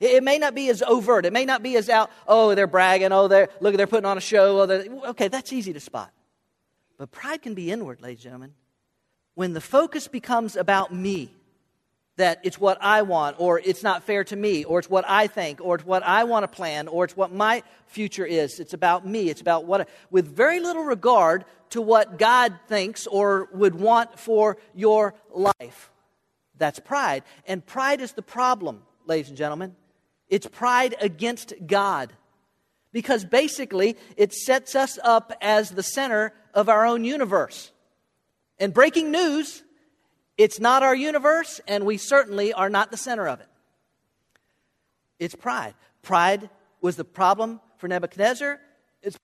It 0.00 0.24
may 0.24 0.38
not 0.38 0.54
be 0.54 0.68
as 0.68 0.82
overt. 0.82 1.26
It 1.26 1.32
may 1.32 1.44
not 1.44 1.62
be 1.62 1.76
as 1.76 1.88
out, 1.88 2.10
oh, 2.26 2.56
they're 2.56 2.66
bragging. 2.66 3.12
Oh, 3.12 3.28
they're, 3.28 3.48
look, 3.60 3.76
they're 3.76 3.86
putting 3.86 4.06
on 4.06 4.18
a 4.18 4.20
show. 4.20 4.60
Oh, 4.60 5.10
okay, 5.10 5.28
that's 5.28 5.52
easy 5.52 5.72
to 5.72 5.80
spot. 5.80 6.10
But 6.98 7.12
pride 7.12 7.42
can 7.42 7.54
be 7.54 7.70
inward, 7.70 8.00
ladies 8.00 8.18
and 8.18 8.24
gentlemen. 8.24 8.54
When 9.34 9.52
the 9.52 9.60
focus 9.60 10.08
becomes 10.08 10.56
about 10.56 10.92
me, 10.92 11.32
that 12.16 12.40
it's 12.42 12.58
what 12.60 12.78
I 12.80 13.02
want, 13.02 13.36
or 13.38 13.60
it's 13.60 13.82
not 13.82 14.02
fair 14.02 14.24
to 14.24 14.36
me, 14.36 14.64
or 14.64 14.80
it's 14.80 14.90
what 14.90 15.04
I 15.08 15.28
think, 15.28 15.60
or 15.62 15.76
it's 15.76 15.86
what 15.86 16.02
I 16.02 16.24
want 16.24 16.42
to 16.42 16.48
plan, 16.48 16.88
or 16.88 17.04
it's 17.04 17.16
what 17.16 17.32
my 17.32 17.62
future 17.86 18.26
is. 18.26 18.58
It's 18.58 18.74
about 18.74 19.06
me. 19.06 19.30
It's 19.30 19.40
about 19.40 19.66
what, 19.66 19.82
I, 19.82 19.86
with 20.10 20.26
very 20.26 20.58
little 20.58 20.82
regard 20.82 21.44
to 21.70 21.80
what 21.80 22.18
God 22.18 22.58
thinks 22.66 23.06
or 23.06 23.48
would 23.52 23.76
want 23.76 24.18
for 24.18 24.58
your 24.74 25.14
life. 25.30 25.91
That's 26.58 26.78
pride. 26.78 27.22
And 27.46 27.64
pride 27.64 28.00
is 28.00 28.12
the 28.12 28.22
problem, 28.22 28.82
ladies 29.06 29.28
and 29.28 29.36
gentlemen. 29.36 29.76
It's 30.28 30.46
pride 30.46 30.94
against 31.00 31.54
God. 31.66 32.12
Because 32.92 33.24
basically, 33.24 33.96
it 34.16 34.32
sets 34.32 34.74
us 34.74 34.98
up 35.02 35.32
as 35.40 35.70
the 35.70 35.82
center 35.82 36.34
of 36.54 36.68
our 36.68 36.86
own 36.86 37.04
universe. 37.04 37.72
And 38.58 38.72
breaking 38.72 39.10
news, 39.10 39.62
it's 40.36 40.60
not 40.60 40.82
our 40.82 40.94
universe, 40.94 41.60
and 41.66 41.84
we 41.86 41.96
certainly 41.96 42.52
are 42.52 42.70
not 42.70 42.90
the 42.90 42.96
center 42.96 43.28
of 43.28 43.40
it. 43.40 43.48
It's 45.18 45.34
pride. 45.34 45.74
Pride 46.02 46.50
was 46.80 46.96
the 46.96 47.04
problem 47.04 47.60
for 47.78 47.88
Nebuchadnezzar. 47.88 48.60
It's, 49.02 49.16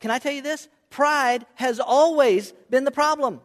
can 0.00 0.10
I 0.10 0.18
tell 0.18 0.32
you 0.32 0.42
this? 0.42 0.68
Pride 0.90 1.46
has 1.54 1.80
always 1.80 2.52
been 2.70 2.84
the 2.84 2.90
problem. 2.90 3.40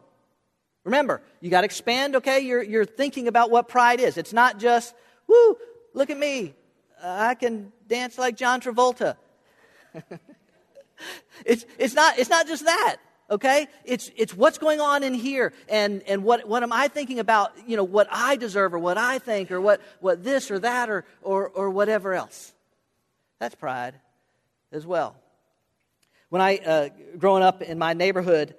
Remember, 0.84 1.22
you 1.40 1.50
got 1.50 1.60
to 1.60 1.64
expand, 1.64 2.16
okay, 2.16 2.40
You're, 2.40 2.62
you're 2.62 2.84
thinking 2.84 3.28
about 3.28 3.50
what 3.50 3.68
pride 3.68 4.00
is. 4.00 4.16
It's 4.16 4.32
not 4.32 4.58
just, 4.58 4.94
whoo, 5.26 5.56
look 5.94 6.10
at 6.10 6.18
me. 6.18 6.54
I 7.02 7.34
can 7.34 7.72
dance 7.88 8.18
like 8.18 8.36
John 8.36 8.60
Travolta. 8.60 9.16
it's, 11.44 11.64
it's, 11.78 11.94
not, 11.94 12.18
it's 12.18 12.30
not 12.30 12.46
just 12.46 12.64
that, 12.64 12.96
okay? 13.30 13.68
It's, 13.84 14.10
it's 14.16 14.34
what's 14.34 14.58
going 14.58 14.80
on 14.80 15.02
in 15.02 15.14
here 15.14 15.52
and, 15.68 16.02
and 16.06 16.24
what, 16.24 16.48
what 16.48 16.62
am 16.62 16.72
I 16.72 16.88
thinking 16.88 17.18
about, 17.18 17.52
you 17.66 17.76
know, 17.76 17.84
what 17.84 18.08
I 18.10 18.36
deserve 18.36 18.74
or 18.74 18.78
what 18.78 18.98
I 18.98 19.18
think 19.18 19.50
or 19.50 19.60
what, 19.60 19.80
what 20.00 20.24
this 20.24 20.50
or 20.50 20.58
that 20.60 20.90
or, 20.90 21.04
or, 21.22 21.48
or 21.48 21.70
whatever 21.70 22.14
else. 22.14 22.52
That's 23.38 23.54
pride 23.54 23.94
as 24.70 24.86
well. 24.86 25.16
When 26.28 26.40
I, 26.40 26.58
uh, 26.58 26.88
growing 27.18 27.42
up 27.42 27.62
in 27.62 27.78
my 27.78 27.92
neighborhood, 27.92 28.54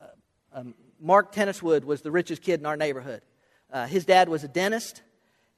uh, 0.00 0.06
um, 0.60 0.74
Mark 1.00 1.34
Tenniswood 1.34 1.84
was 1.84 2.02
the 2.02 2.10
richest 2.10 2.42
kid 2.42 2.60
in 2.60 2.66
our 2.66 2.76
neighborhood. 2.76 3.22
Uh, 3.72 3.86
his 3.86 4.04
dad 4.04 4.28
was 4.28 4.44
a 4.44 4.48
dentist 4.48 5.02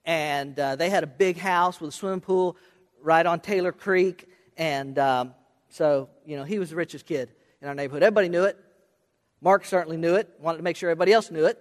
and 0.05 0.59
uh, 0.59 0.76
they 0.76 0.88
had 0.88 1.02
a 1.02 1.07
big 1.07 1.37
house 1.37 1.81
with 1.81 1.88
a 1.88 1.92
swimming 1.92 2.20
pool 2.20 2.57
right 3.00 3.26
on 3.26 3.40
Taylor 3.40 3.72
Creek. 3.72 4.28
And 4.57 4.98
um, 4.98 5.35
so, 5.68 6.09
you 6.24 6.37
know, 6.37 6.44
he 6.44 6.61
was 6.61 6.70
the 6.70 6.76
richest 6.76 7.07
kid 7.07 7.31
in 7.61 7.68
our 7.68 7.74
neighborhood. 7.74 8.05
Everybody 8.05 8.28
knew 8.28 8.44
it. 8.44 8.57
Mark 9.40 9.64
certainly 9.64 9.96
knew 9.96 10.14
it, 10.14 10.31
wanted 10.38 10.59
to 10.59 10.62
make 10.62 10.76
sure 10.76 10.88
everybody 10.88 11.12
else 11.12 11.31
knew 11.31 11.46
it. 11.46 11.59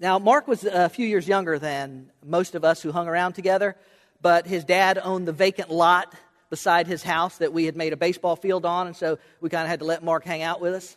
Now, 0.00 0.18
Mark 0.18 0.48
was 0.48 0.64
a 0.64 0.88
few 0.88 1.06
years 1.06 1.28
younger 1.28 1.58
than 1.58 2.10
most 2.24 2.56
of 2.56 2.64
us 2.64 2.82
who 2.82 2.90
hung 2.90 3.06
around 3.06 3.34
together, 3.34 3.76
but 4.20 4.46
his 4.46 4.64
dad 4.64 4.98
owned 5.00 5.28
the 5.28 5.32
vacant 5.32 5.70
lot 5.70 6.12
beside 6.50 6.88
his 6.88 7.04
house 7.04 7.38
that 7.38 7.52
we 7.52 7.66
had 7.66 7.76
made 7.76 7.92
a 7.92 7.96
baseball 7.96 8.34
field 8.34 8.64
on, 8.64 8.88
and 8.88 8.96
so 8.96 9.18
we 9.40 9.48
kind 9.48 9.62
of 9.62 9.68
had 9.68 9.80
to 9.80 9.84
let 9.84 10.02
Mark 10.02 10.24
hang 10.24 10.42
out 10.42 10.60
with 10.60 10.74
us. 10.74 10.96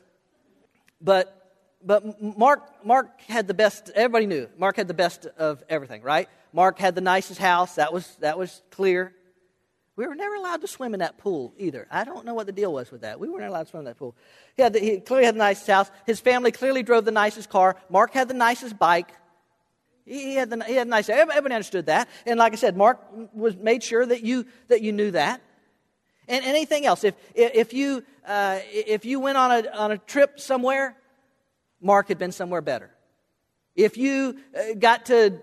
But 1.00 1.41
but 1.86 2.22
Mark, 2.22 2.86
Mark 2.86 3.22
had 3.22 3.48
the 3.48 3.54
best, 3.54 3.92
everybody 3.96 4.26
knew, 4.26 4.48
Mark 4.58 4.76
had 4.76 4.88
the 4.88 4.94
best 4.94 5.26
of 5.38 5.64
everything, 5.70 6.02
right? 6.02 6.30
Mark 6.54 6.80
had 6.80 6.96
the 6.96 7.02
nicest 7.02 7.40
house. 7.40 7.76
That 7.76 7.94
was, 7.94 8.16
that 8.18 8.38
was 8.38 8.62
clear. 8.72 9.14
We 9.96 10.08
were 10.08 10.16
never 10.16 10.36
allowed 10.36 10.62
to 10.62 10.68
swim 10.68 10.94
in 10.94 11.02
that 11.02 11.18
pool 11.18 11.54
either. 11.58 11.88
I 11.92 12.04
don't 12.04 12.26
know 12.26 12.34
what 12.34 12.46
the 12.46 12.52
deal 12.52 12.74
was 12.74 12.92
with 12.92 13.02
that. 13.02 13.20
We 13.20 13.30
weren't 13.30 13.46
allowed 13.46 13.64
to 13.64 13.70
swim 13.70 13.82
in 13.82 13.86
that 13.86 13.98
pool. 13.98 14.16
He, 14.56 14.64
had 14.64 14.74
the, 14.74 14.80
he 14.80 15.00
clearly 15.00 15.26
had 15.26 15.36
the 15.36 15.40
nicest 15.40 15.68
house. 15.68 15.92
His 16.06 16.20
family 16.20 16.52
clearly 16.52 16.84
drove 16.84 17.06
the 17.06 17.12
nicest 17.12 17.50
car. 17.50 17.76
Mark 17.90 18.14
had 18.14 18.28
the 18.28 18.34
nicest 18.34 18.80
bike. 18.80 19.12
He, 20.06 20.36
had 20.36 20.50
the 20.50 20.64
he 20.64 20.74
had 20.74 20.88
nice. 20.88 21.10
Everybody 21.10 21.54
understood 21.54 21.86
that. 21.86 22.10
And 22.26 22.40
like 22.40 22.54
I 22.54 22.56
said, 22.56 22.76
Mark 22.76 23.00
was 23.34 23.56
made 23.56 23.84
sure 23.84 24.06
that 24.06 24.24
you 24.24 24.46
that 24.68 24.82
you 24.82 24.92
knew 24.92 25.12
that. 25.12 25.42
And 26.28 26.44
anything 26.44 26.86
else, 26.86 27.04
if 27.04 27.14
if 27.36 27.74
you 27.74 28.04
uh, 28.26 28.60
if 28.72 29.06
you 29.06 29.20
went 29.20 29.38
on 29.38 29.52
a 29.52 29.70
on 29.72 29.92
a 29.92 29.98
trip 29.98 30.40
somewhere, 30.40 30.98
Mark 31.82 32.08
had 32.08 32.18
been 32.18 32.32
somewhere 32.32 32.62
better. 32.62 32.92
If 33.76 33.98
you 33.98 34.38
uh, 34.56 34.76
got 34.78 35.08
to 35.08 35.42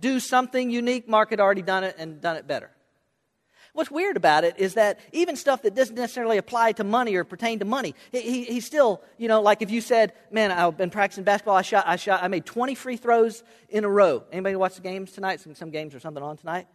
do 0.00 0.20
something 0.20 0.70
unique, 0.70 1.08
Mark 1.08 1.30
had 1.30 1.40
already 1.40 1.62
done 1.62 1.84
it 1.84 1.96
and 1.98 2.20
done 2.20 2.36
it 2.36 2.46
better. 2.46 2.70
What's 3.72 3.90
weird 3.90 4.16
about 4.16 4.42
it 4.44 4.58
is 4.58 4.74
that 4.74 4.98
even 5.12 5.36
stuff 5.36 5.62
that 5.62 5.74
doesn't 5.74 5.94
necessarily 5.94 6.38
apply 6.38 6.72
to 6.72 6.84
money 6.84 7.14
or 7.14 7.22
pertain 7.22 7.60
to 7.60 7.64
money, 7.64 7.94
he, 8.10 8.44
he 8.44 8.60
still, 8.60 9.00
you 9.16 9.28
know, 9.28 9.40
like 9.40 9.62
if 9.62 9.70
you 9.70 9.80
said, 9.80 10.12
"Man, 10.30 10.50
I've 10.50 10.76
been 10.76 10.90
practicing 10.90 11.22
basketball. 11.22 11.56
I 11.56 11.62
shot, 11.62 11.84
I 11.86 11.96
shot, 11.96 12.22
I 12.22 12.28
made 12.28 12.44
20 12.44 12.74
free 12.74 12.96
throws 12.96 13.44
in 13.68 13.84
a 13.84 13.88
row." 13.88 14.24
Anybody 14.32 14.56
watch 14.56 14.74
the 14.74 14.80
games 14.80 15.12
tonight? 15.12 15.40
Some, 15.40 15.54
some 15.54 15.70
games 15.70 15.94
or 15.94 16.00
something 16.00 16.22
on 16.22 16.36
tonight. 16.36 16.66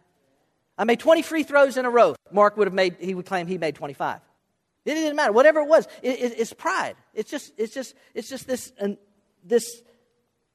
I 0.78 0.84
made 0.84 1.00
20 1.00 1.20
free 1.22 1.42
throws 1.42 1.76
in 1.76 1.84
a 1.84 1.90
row. 1.90 2.16
Mark 2.30 2.56
would 2.56 2.66
have 2.66 2.74
made. 2.74 2.96
He 2.98 3.14
would 3.14 3.26
claim 3.26 3.46
he 3.46 3.58
made 3.58 3.74
25. 3.74 4.20
It 4.86 4.94
didn't 4.94 5.16
matter. 5.16 5.32
Whatever 5.32 5.60
it 5.60 5.68
was, 5.68 5.86
it, 6.00 6.20
it, 6.20 6.38
it's 6.38 6.52
pride. 6.52 6.94
It's 7.12 7.28
just, 7.28 7.52
it's 7.58 7.74
just, 7.74 7.94
it's 8.14 8.28
just 8.28 8.46
this, 8.46 8.72
this, 9.48 9.82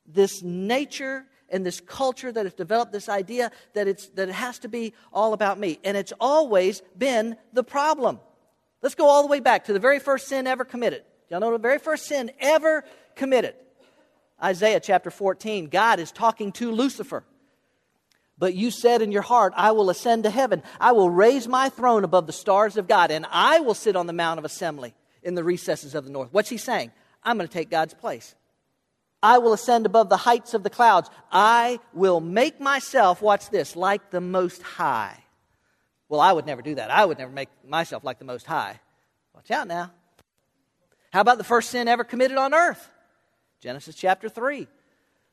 this 0.06 0.41
nature 0.41 1.25
and 1.49 1.65
this 1.65 1.82
culture 1.82 2.32
that 2.32 2.45
has 2.45 2.54
developed 2.54 2.91
this 2.91 3.10
idea 3.10 3.51
that, 3.73 3.88
it's, 3.88 4.08
that 4.10 4.30
it 4.30 4.36
has 4.36 4.60
to 4.60 4.69
be 4.69 4.93
all 5.12 5.34
about 5.34 5.60
me. 5.60 5.80
And 5.84 5.97
it's 5.97 6.13
always 6.19 6.82
been 6.97 7.36
the 7.54 7.63
problem. 7.63 8.19
Let's 8.82 8.95
go 8.95 9.08
all 9.08 9.21
the 9.21 9.27
way 9.27 9.39
back 9.39 9.65
to 9.65 9.73
the 9.73 9.80
very 9.80 9.99
first 9.99 10.27
sin 10.27 10.47
ever 10.47 10.65
committed. 10.65 11.04
Y'all 11.30 11.39
know 11.39 11.51
the 11.51 11.58
very 11.58 11.80
first 11.80 12.06
sin 12.06 12.32
ever 12.39 12.84
committed? 13.15 13.56
Isaiah 14.41 14.80
chapter 14.80 15.12
14. 15.12 15.67
God 15.67 15.99
is 15.99 16.12
talking 16.12 16.51
to 16.54 16.71
Lucifer. 16.71 17.23
But 18.38 18.56
you 18.56 18.71
said 18.71 19.04
in 19.04 19.12
your 19.12 19.21
heart, 19.21 19.54
I 19.56 19.71
will 19.71 19.91
ascend 19.91 20.23
to 20.23 20.32
heaven. 20.32 20.63
I 20.80 20.93
will 20.93 21.12
raise 21.12 21.47
my 21.47 21.69
throne 21.69 22.04
above 22.04 22.25
the 22.25 22.34
stars 22.34 22.75
of 22.75 22.88
God, 22.88 23.12
and 23.12 23.27
I 23.30 23.60
will 23.60 23.75
sit 23.75 23.95
on 23.95 24.08
the 24.08 24.13
Mount 24.13 24.39
of 24.39 24.45
Assembly 24.45 24.95
in 25.21 25.36
the 25.36 25.43
recesses 25.43 25.93
of 25.93 26.06
the 26.06 26.10
north. 26.10 26.30
What's 26.32 26.49
he 26.49 26.58
saying? 26.58 26.91
I'm 27.23 27.38
going 27.38 27.47
to 27.47 27.54
take 27.54 27.69
God's 27.69 27.93
place. 27.93 28.34
I 29.24 29.38
will 29.38 29.54
ascend 29.54 29.86
above 29.86 30.10
the 30.10 30.18
heights 30.18 30.54
of 30.54 30.64
the 30.64 30.70
clouds. 30.70 31.10
I 31.32 31.80
will 31.94 32.20
make 32.20 32.60
myself, 32.60 33.22
watch 33.22 33.50
this, 33.50 33.76
like 33.76 34.10
the 34.10 34.22
Most 34.22 34.62
High. 34.62 35.18
Well, 36.10 36.20
I 36.20 36.32
would 36.32 36.46
never 36.46 36.62
do 36.62 36.76
that. 36.76 36.92
I 36.92 37.06
would 37.06 37.18
never 37.18 37.32
make 37.32 37.50
myself 37.66 38.04
like 38.04 38.20
the 38.20 38.26
Most 38.26 38.46
High. 38.46 38.80
Watch 39.34 39.52
out 39.52 39.68
now. 39.68 39.92
How 41.14 41.22
about 41.22 41.38
the 41.38 41.44
first 41.44 41.70
sin 41.70 41.88
ever 41.88 42.04
committed 42.04 42.38
on 42.38 42.54
earth? 42.54 42.90
Genesis 43.60 43.96
chapter 43.96 44.28
3. 44.28 44.68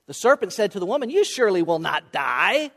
The 0.06 0.14
serpent 0.14 0.52
said 0.52 0.72
to 0.72 0.80
the 0.80 0.86
woman, 0.86 1.10
You 1.10 1.24
surely 1.24 1.62
will 1.62 1.78
not 1.78 2.12
die. 2.12 2.70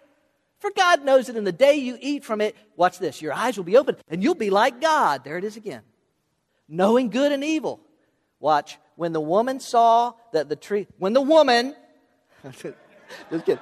For 0.60 0.72
God 0.76 1.04
knows 1.04 1.28
that 1.28 1.36
in 1.36 1.44
the 1.44 1.52
day 1.52 1.76
you 1.76 1.98
eat 2.00 2.24
from 2.24 2.40
it, 2.40 2.56
watch 2.76 3.00
this, 3.00 3.22
your 3.22 3.34
eyes 3.34 3.58
will 3.58 3.64
be 3.64 3.78
open 3.78 3.98
and 4.08 4.22
you'll 4.22 4.36
be 4.36 4.52
like 4.52 4.80
God. 4.80 5.24
There 5.24 5.38
it 5.38 5.44
is 5.44 5.58
again. 5.58 5.82
Knowing 6.68 7.10
good 7.10 7.32
and 7.32 7.44
evil. 7.44 7.80
Watch, 8.42 8.78
when 8.96 9.14
the 9.14 9.22
woman 9.22 9.60
saw 9.60 10.14
that 10.34 10.50
the 10.50 10.56
tree, 10.58 10.88
when 10.98 11.14
the 11.14 11.22
woman, 11.22 11.76
just 12.44 13.46
kidding. 13.46 13.60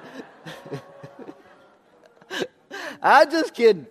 I'm 3.02 3.30
just 3.30 3.54
kidding. 3.54 3.86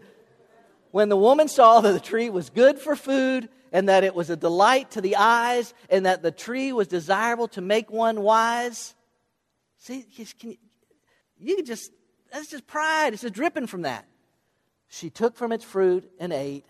When 0.92 1.10
the 1.10 1.16
woman 1.16 1.48
saw 1.48 1.82
that 1.82 1.92
the 1.92 2.00
tree 2.00 2.30
was 2.32 2.50
good 2.50 2.80
for 2.80 2.96
food 2.96 3.50
and 3.72 3.88
that 3.88 4.04
it 4.04 4.16
was 4.16 4.32
a 4.32 4.36
delight 4.36 4.92
to 4.92 5.02
the 5.02 5.16
eyes 5.16 5.76
and 5.90 6.08
that 6.08 6.24
the 6.24 6.32
tree 6.32 6.74
was 6.74 6.88
desirable 6.88 7.48
to 7.50 7.62
make 7.62 7.92
one 7.92 8.22
wise, 8.22 8.96
see, 9.78 10.02
can 10.02 10.26
you, 10.50 10.58
you 11.38 11.56
can 11.58 11.66
just, 11.66 11.92
that's 12.32 12.50
just 12.50 12.66
pride. 12.66 13.14
It's 13.14 13.22
just 13.22 13.36
dripping 13.36 13.68
from 13.68 13.84
that. 13.84 14.08
She 14.88 15.12
took 15.12 15.36
from 15.36 15.52
its 15.52 15.64
fruit 15.64 16.10
and 16.20 16.34
ate, 16.34 16.66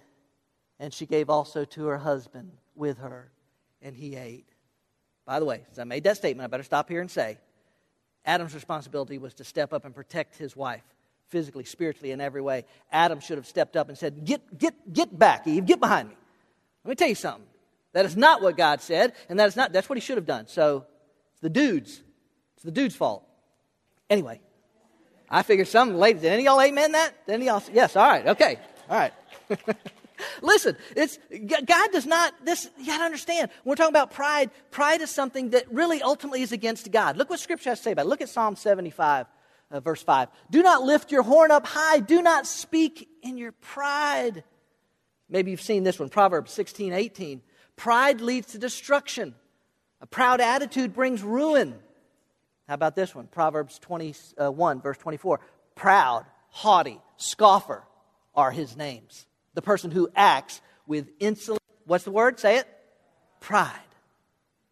and 0.78 0.94
she 0.94 1.06
gave 1.06 1.30
also 1.30 1.64
to 1.64 1.86
her 1.86 2.00
husband 2.00 2.52
with 2.76 2.98
her, 2.98 3.32
and 3.82 3.96
he 3.96 4.16
ate. 4.16 4.48
By 5.26 5.40
the 5.40 5.46
way, 5.46 5.62
since 5.68 5.80
I 5.80 5.84
made 5.84 6.04
that 6.06 6.18
statement, 6.18 6.46
I 6.46 6.48
better 6.48 6.64
stop 6.64 6.90
here 6.90 7.02
and 7.02 7.10
say 7.10 7.38
Adam's 8.26 8.54
responsibility 8.54 9.18
was 9.18 9.34
to 9.36 9.44
step 9.44 9.74
up 9.74 9.86
and 9.86 9.94
protect 9.94 10.38
his 10.38 10.56
wife 10.56 10.84
physically, 11.28 11.64
spiritually, 11.64 12.12
in 12.12 12.22
every 12.22 12.42
way. 12.42 12.66
Adam 12.92 13.20
should 13.20 13.38
have 13.38 13.48
stepped 13.48 13.76
up 13.76 13.90
and 13.90 13.98
said, 13.98 14.26
Get, 14.26 14.58
get, 14.58 14.92
get 14.92 15.18
back, 15.18 15.48
Eve, 15.48 15.66
get 15.66 15.80
behind 15.80 16.10
me. 16.10 16.16
Let 16.84 16.90
me 16.90 16.96
tell 16.96 17.08
you 17.08 17.16
something. 17.16 17.46
That 17.94 18.06
is 18.06 18.16
not 18.16 18.42
what 18.42 18.58
God 18.58 18.82
said, 18.82 19.14
and 19.30 19.40
that 19.40 19.48
is 19.48 19.56
not, 19.56 19.72
that's 19.72 19.90
what 19.90 19.98
he 19.98 20.02
should 20.02 20.18
have 20.18 20.26
done. 20.26 20.48
So 20.48 20.86
it's 21.32 21.42
the 21.42 21.50
dude's. 21.50 22.02
It's 22.56 22.64
the 22.64 22.72
dude's 22.72 22.96
fault. 22.96 23.24
Anyway, 24.10 24.42
I 25.30 25.44
figured 25.44 25.68
some 25.68 25.96
ladies, 25.96 26.24
did 26.24 26.32
any 26.32 26.46
of 26.46 26.54
y'all 26.54 26.62
amen 26.62 26.92
that? 26.94 27.26
Did 27.26 27.34
any 27.34 27.50
of 27.50 27.68
y'all? 27.68 27.76
Yes, 27.76 27.96
all 27.96 28.08
right, 28.08 28.28
okay, 28.28 28.60
all 28.90 28.98
right. 28.98 29.14
Listen, 30.42 30.78
it's 30.96 31.20
God 31.32 31.92
does 31.92 32.06
not 32.06 32.34
this 32.44 32.70
you 32.78 32.88
gotta 32.88 33.04
understand. 33.04 33.50
When 33.64 33.72
we're 33.72 33.76
talking 33.76 33.94
about 33.94 34.12
pride, 34.12 34.52
pride 34.72 35.02
is 35.02 35.10
something 35.10 35.52
that 35.52 35.72
really 35.72 36.02
ultimately 36.02 36.42
is 36.42 36.52
against 36.52 36.92
God. 36.92 37.18
Look 37.18 37.30
what 37.30 37.40
scripture 37.40 37.70
has 37.70 37.80
to 37.80 37.84
say 37.84 37.92
about 37.92 38.06
it. 38.06 38.10
Look 38.10 38.22
at 38.22 38.30
Psalm 38.30 38.56
75, 38.56 39.28
uh, 39.72 39.80
verse 39.80 40.02
5. 40.02 40.30
Do 40.50 40.64
not 40.64 40.84
lift 40.84 41.12
your 41.12 41.24
horn 41.24 41.52
up 41.52 41.66
high, 41.66 42.00
do 42.00 42.22
not 42.22 42.48
speak 42.48 43.10
in 43.22 43.38
your 43.38 43.52
pride. 43.52 44.44
Maybe 45.30 45.52
you've 45.52 45.62
seen 45.62 45.84
this 45.84 46.00
one, 46.00 46.10
Proverbs 46.10 46.52
16, 46.52 46.94
18. 46.94 47.42
Pride 47.76 48.20
leads 48.20 48.48
to 48.54 48.58
destruction. 48.58 49.36
A 50.02 50.08
proud 50.08 50.42
attitude 50.42 50.94
brings 50.94 51.22
ruin. 51.22 51.76
How 52.68 52.74
about 52.74 52.96
this 52.96 53.14
one? 53.14 53.28
Proverbs 53.28 53.80
21, 53.80 54.82
verse 54.82 54.98
24. 54.98 55.40
Proud, 55.76 56.26
haughty, 56.50 57.00
scoffer 57.18 57.84
are 58.36 58.52
his 58.52 58.76
names. 58.76 59.26
The 59.54 59.62
person 59.62 59.92
who 59.92 60.10
acts 60.16 60.62
with 60.88 61.10
insolent, 61.20 61.62
what's 61.86 62.04
the 62.04 62.12
word? 62.12 62.40
Say 62.40 62.58
it? 62.58 62.68
Pride. 63.40 63.74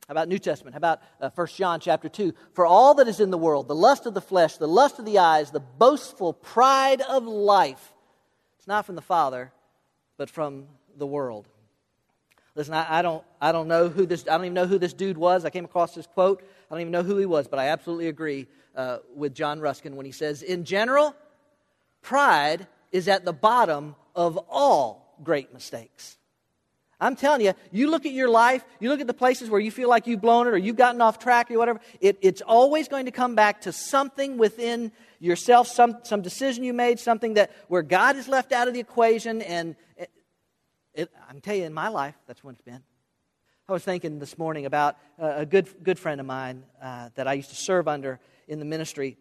How 0.08 0.14
about 0.14 0.30
New 0.30 0.40
Testament? 0.40 0.74
How 0.74 0.78
about 0.78 1.02
uh, 1.20 1.30
1 1.36 1.48
John 1.48 1.80
chapter 1.82 2.08
2? 2.08 2.34
For 2.54 2.66
all 2.66 2.94
that 2.96 3.10
is 3.10 3.20
in 3.20 3.30
the 3.30 3.38
world, 3.38 3.68
the 3.68 3.76
lust 3.76 4.06
of 4.06 4.14
the 4.14 4.22
flesh, 4.22 4.56
the 4.56 4.68
lust 4.68 5.00
of 5.00 5.06
the 5.06 5.20
eyes, 5.20 5.52
the 5.52 5.60
boastful 5.60 6.32
pride 6.32 7.02
of 7.02 7.26
life, 7.26 7.94
it's 8.58 8.68
not 8.68 8.86
from 8.86 8.96
the 8.96 9.02
Father, 9.02 9.52
but 10.16 10.30
from 10.30 10.68
the 10.96 11.06
world. 11.06 11.48
Listen, 12.56 12.74
I, 12.74 13.00
I, 13.00 13.02
don't, 13.02 13.24
I 13.42 13.52
don't 13.52 13.68
know 13.68 13.90
who 13.90 14.06
this, 14.06 14.26
I 14.28 14.38
don't 14.38 14.46
even 14.46 14.54
know 14.54 14.66
who 14.66 14.80
this 14.80 14.94
dude 14.94 15.18
was. 15.18 15.44
I 15.44 15.50
came 15.50 15.66
across 15.66 15.94
this 15.94 16.08
quote. 16.08 16.42
I 16.42 16.74
don't 16.74 16.82
even 16.82 16.92
know 16.92 17.04
who 17.04 17.18
he 17.18 17.26
was, 17.26 17.48
but 17.48 17.60
I 17.60 17.68
absolutely 17.68 18.08
agree 18.08 18.48
uh, 18.76 19.00
with 19.14 19.36
John 19.36 19.60
Ruskin 19.60 19.96
when 19.96 20.06
he 20.06 20.12
says, 20.12 20.42
in 20.42 20.64
general, 20.64 21.16
pride 22.02 22.66
is 22.92 23.10
at 23.10 23.26
the 23.26 23.34
bottom 23.34 23.96
of 24.18 24.38
all 24.50 25.16
great 25.24 25.54
mistakes. 25.54 26.18
I'm 27.00 27.16
telling 27.16 27.42
you, 27.42 27.54
you 27.72 27.92
look 27.92 28.08
at 28.08 28.12
your 28.12 28.28
life, 28.28 28.66
you 28.80 28.90
look 28.90 29.00
at 29.00 29.06
the 29.06 29.14
places 29.14 29.52
where 29.52 29.62
you 29.62 29.70
feel 29.70 29.88
like 29.88 30.08
you've 30.08 30.20
blown 30.20 30.48
it 30.48 30.50
or 30.50 30.58
you've 30.58 30.76
gotten 30.76 31.00
off 31.00 31.20
track 31.20 31.52
or 31.52 31.58
whatever, 31.60 31.80
it, 32.02 32.18
it's 32.22 32.42
always 32.42 32.88
going 32.88 33.06
to 33.06 33.12
come 33.12 33.36
back 33.36 33.62
to 33.62 33.72
something 33.72 34.40
within 34.40 34.92
yourself, 35.20 35.68
some, 35.68 36.00
some 36.04 36.24
decision 36.24 36.64
you 36.64 36.74
made, 36.74 37.00
something 37.00 37.36
that 37.36 37.52
where 37.68 37.84
God 37.84 38.16
is 38.16 38.28
left 38.28 38.52
out 38.52 38.68
of 38.68 38.74
the 38.74 38.80
equation. 38.80 39.44
And 39.44 39.76
it, 39.96 40.10
it, 40.96 41.12
I'm 41.30 41.40
telling 41.40 41.60
you, 41.62 41.68
in 41.68 41.74
my 41.74 41.90
life, 41.90 42.16
that's 42.26 42.44
when 42.44 42.56
it's 42.56 42.64
been. 42.64 42.82
I 43.70 43.74
was 43.74 43.84
thinking 43.84 44.18
this 44.18 44.38
morning 44.38 44.66
about 44.66 44.98
a 45.20 45.46
good, 45.46 45.68
good 45.84 46.00
friend 46.00 46.20
of 46.20 46.26
mine 46.26 46.64
uh, 46.82 47.10
that 47.16 47.28
I 47.28 47.34
used 47.34 47.50
to 47.50 47.56
serve 47.56 47.88
under 47.88 48.20
in 48.48 48.60
the 48.60 48.66
ministry. 48.66 49.18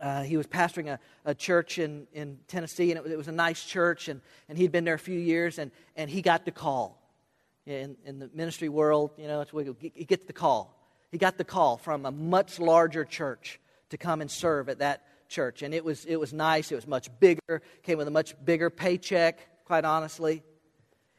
Uh, 0.00 0.22
he 0.22 0.36
was 0.36 0.46
pastoring 0.46 0.88
a, 0.88 0.98
a 1.24 1.34
church 1.34 1.78
in, 1.78 2.06
in 2.12 2.38
Tennessee, 2.46 2.90
and 2.90 2.98
it 2.98 3.02
was, 3.02 3.12
it 3.12 3.18
was, 3.18 3.28
a 3.28 3.32
nice 3.32 3.64
church, 3.64 4.08
and, 4.08 4.20
and 4.48 4.56
he'd 4.56 4.70
been 4.70 4.84
there 4.84 4.94
a 4.94 4.98
few 4.98 5.18
years, 5.18 5.58
and, 5.58 5.72
and 5.96 6.08
he 6.08 6.22
got 6.22 6.44
the 6.44 6.52
call. 6.52 6.96
In, 7.66 7.96
in 8.06 8.18
the 8.18 8.30
ministry 8.32 8.70
world, 8.70 9.10
you 9.18 9.26
know, 9.26 9.42
it's, 9.42 9.52
he 9.78 10.04
gets 10.06 10.24
the 10.24 10.32
call. 10.32 10.74
He 11.10 11.18
got 11.18 11.36
the 11.36 11.44
call 11.44 11.76
from 11.76 12.06
a 12.06 12.10
much 12.10 12.58
larger 12.58 13.04
church 13.04 13.60
to 13.90 13.98
come 13.98 14.22
and 14.22 14.30
serve 14.30 14.70
at 14.70 14.78
that 14.78 15.02
church. 15.28 15.60
And 15.60 15.74
it 15.74 15.84
was, 15.84 16.06
it 16.06 16.16
was 16.16 16.32
nice, 16.32 16.72
it 16.72 16.76
was 16.76 16.86
much 16.86 17.10
bigger, 17.20 17.60
came 17.82 17.98
with 17.98 18.08
a 18.08 18.10
much 18.10 18.34
bigger 18.42 18.70
paycheck, 18.70 19.64
quite 19.66 19.84
honestly. 19.84 20.42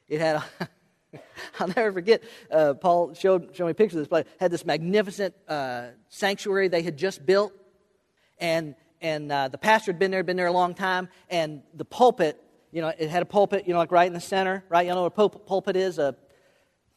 It 0.08 0.22
had 0.22 0.38
a 0.38 0.70
I'll 1.60 1.68
never 1.68 1.92
forget. 1.92 2.24
Uh, 2.52 2.74
Paul 2.74 3.14
showed, 3.14 3.56
showed 3.56 3.68
me 3.68 3.74
pictures 3.74 3.96
of 3.96 4.02
this 4.02 4.08
place. 4.08 4.26
Had 4.40 4.52
this 4.52 4.66
magnificent 4.66 5.36
uh, 5.48 5.88
sanctuary 6.10 6.68
they 6.68 6.82
had 6.82 6.98
just 6.98 7.26
built, 7.26 7.54
and 8.40 8.76
and 9.02 9.32
uh, 9.32 9.48
the 9.48 9.58
pastor 9.58 9.92
had 9.92 10.00
been 10.00 10.12
there, 10.12 10.24
been 10.24 10.38
there 10.38 10.48
a 10.48 10.52
long 10.52 10.74
time, 10.74 11.08
and 11.30 11.62
the 11.74 11.86
pulpit, 11.86 12.42
you 12.72 12.82
know, 12.82 12.92
it 12.98 13.10
had 13.10 13.22
a 13.22 13.26
pulpit, 13.26 13.66
you 13.66 13.74
know, 13.74 13.80
like 13.80 13.92
right 13.92 14.08
in 14.08 14.14
the 14.14 14.20
center, 14.20 14.64
right? 14.68 14.86
You 14.86 14.94
know 14.94 15.04
what 15.04 15.14
a 15.18 15.40
pulpit 15.40 15.76
is? 15.76 16.00
A, 16.00 16.16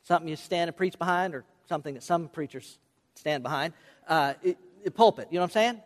something 0.02 0.28
you 0.28 0.36
stand 0.36 0.68
and 0.68 0.76
preach 0.76 0.98
behind, 0.98 1.34
or 1.34 1.44
something 1.68 1.94
that 1.94 2.02
some 2.02 2.28
preachers 2.28 2.78
stand 3.14 3.42
behind. 3.42 3.72
Uh, 4.08 4.34
it, 4.42 4.58
a 4.84 4.90
pulpit, 4.90 5.28
you 5.30 5.36
know 5.36 5.42
what 5.42 5.50
I'm 5.50 5.52
saying? 5.52 5.80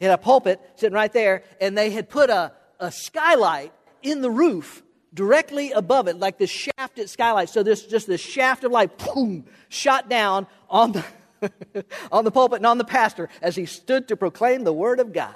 It 0.00 0.06
had 0.06 0.14
a 0.14 0.18
pulpit 0.18 0.60
sitting 0.74 0.94
right 0.94 1.12
there, 1.12 1.44
and 1.60 1.78
they 1.78 1.90
had 1.90 2.08
put 2.08 2.30
a, 2.30 2.52
a 2.80 2.90
skylight 2.90 3.72
in 4.02 4.22
the 4.22 4.30
roof 4.30 4.82
directly 5.14 5.72
above 5.72 6.08
it, 6.08 6.18
like 6.18 6.38
this 6.38 6.50
shafted 6.50 7.08
skylight. 7.10 7.48
So 7.48 7.62
this 7.62 7.86
just 7.86 8.06
this 8.06 8.20
shaft 8.20 8.64
of 8.64 8.72
light, 8.72 8.96
boom, 8.98 9.44
shot 9.68 10.08
down 10.08 10.46
on 10.68 10.92
the 10.92 11.04
on 12.12 12.24
the 12.24 12.30
pulpit 12.30 12.58
and 12.58 12.66
on 12.66 12.78
the 12.78 12.84
pastor 12.84 13.28
as 13.42 13.56
he 13.56 13.66
stood 13.66 14.08
to 14.08 14.16
proclaim 14.16 14.64
the 14.64 14.72
word 14.72 15.00
of 15.00 15.12
God. 15.12 15.34